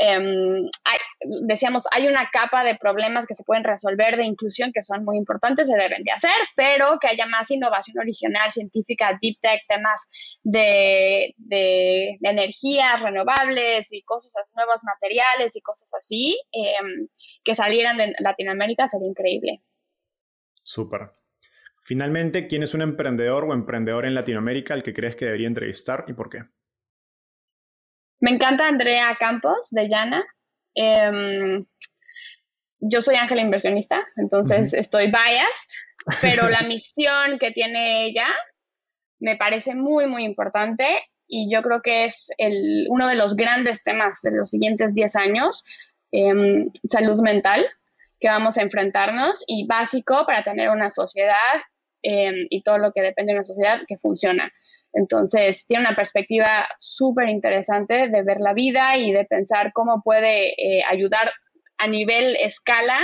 [0.00, 0.70] Em,
[1.48, 5.16] decíamos, hay una capa de problemas que se pueden resolver de inclusión que son muy
[5.16, 10.08] importantes, se deben de hacer, pero que haya más innovación original, científica, deep tech, temas
[10.44, 17.08] de, de, energías renovables y cosas nuevos materiales y cosas así, em,
[17.42, 19.62] que salieran de Latinoamérica sería increíble.
[20.62, 21.10] Súper.
[21.82, 26.04] Finalmente, ¿quién es un emprendedor o emprendedor en Latinoamérica al que crees que debería entrevistar
[26.06, 26.44] y por qué?
[28.20, 30.24] Me encanta Andrea Campos de Llana.
[30.74, 31.64] Em,
[32.80, 35.68] yo soy Ángela Inversionista, entonces estoy biased,
[36.20, 38.26] pero la misión que tiene ella
[39.20, 40.86] me parece muy, muy importante
[41.26, 45.16] y yo creo que es el, uno de los grandes temas de los siguientes 10
[45.16, 45.64] años,
[46.10, 47.66] em, salud mental,
[48.20, 51.34] que vamos a enfrentarnos y básico para tener una sociedad
[52.02, 54.52] em, y todo lo que depende de una sociedad que funciona.
[54.92, 60.50] Entonces, tiene una perspectiva súper interesante de ver la vida y de pensar cómo puede
[60.52, 61.30] eh, ayudar
[61.78, 62.98] a nivel escala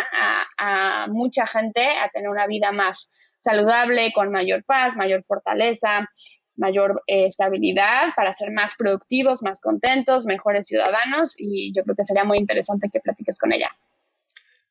[0.58, 6.08] a, mucha gente a tener una vida más saludable, con mayor paz, mayor fortaleza,
[6.56, 12.04] mayor eh, estabilidad, para ser más productivos, más contentos, mejores ciudadanos y yo creo que
[12.04, 13.70] sería muy interesante que platiques con ella.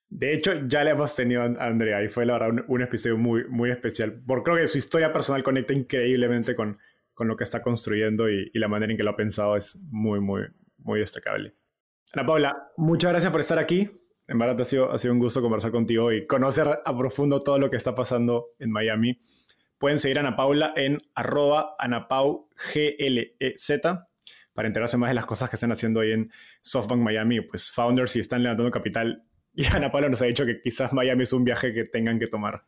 [0.09, 3.71] De hecho, ya le hemos tenido Andrea y fue la verdad un, episodio muy, muy
[3.71, 6.77] especial, porque creo que su historia personal conecta increíblemente con,
[7.23, 10.19] con lo que está construyendo y, la manera en que lo ha pensado es muy,
[10.19, 10.41] muy,
[10.79, 11.55] muy destacable.
[12.11, 13.89] Ana Paula, muchas gracias por estar aquí.
[14.27, 17.59] En verdad ha sido, ha sido un gusto conversar contigo y conocer a profundo todo
[17.59, 19.17] lo que está pasando en Miami.
[19.77, 23.37] Pueden seguir a Ana Paula en arroba anapauglez
[24.53, 26.29] para enterarse más de las cosas que están haciendo ahí en
[26.61, 27.39] SoftBank Miami.
[27.39, 29.23] Pues founders y están levantando capital.
[29.55, 32.25] Y Ana Paula nos ha dicho que quizás Miami es un viaje que tengan que
[32.25, 32.65] tomar.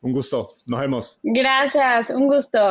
[0.00, 0.56] Un gusto.
[0.66, 1.20] Nos vemos.
[1.22, 2.08] Gracias.
[2.08, 2.70] Un gusto.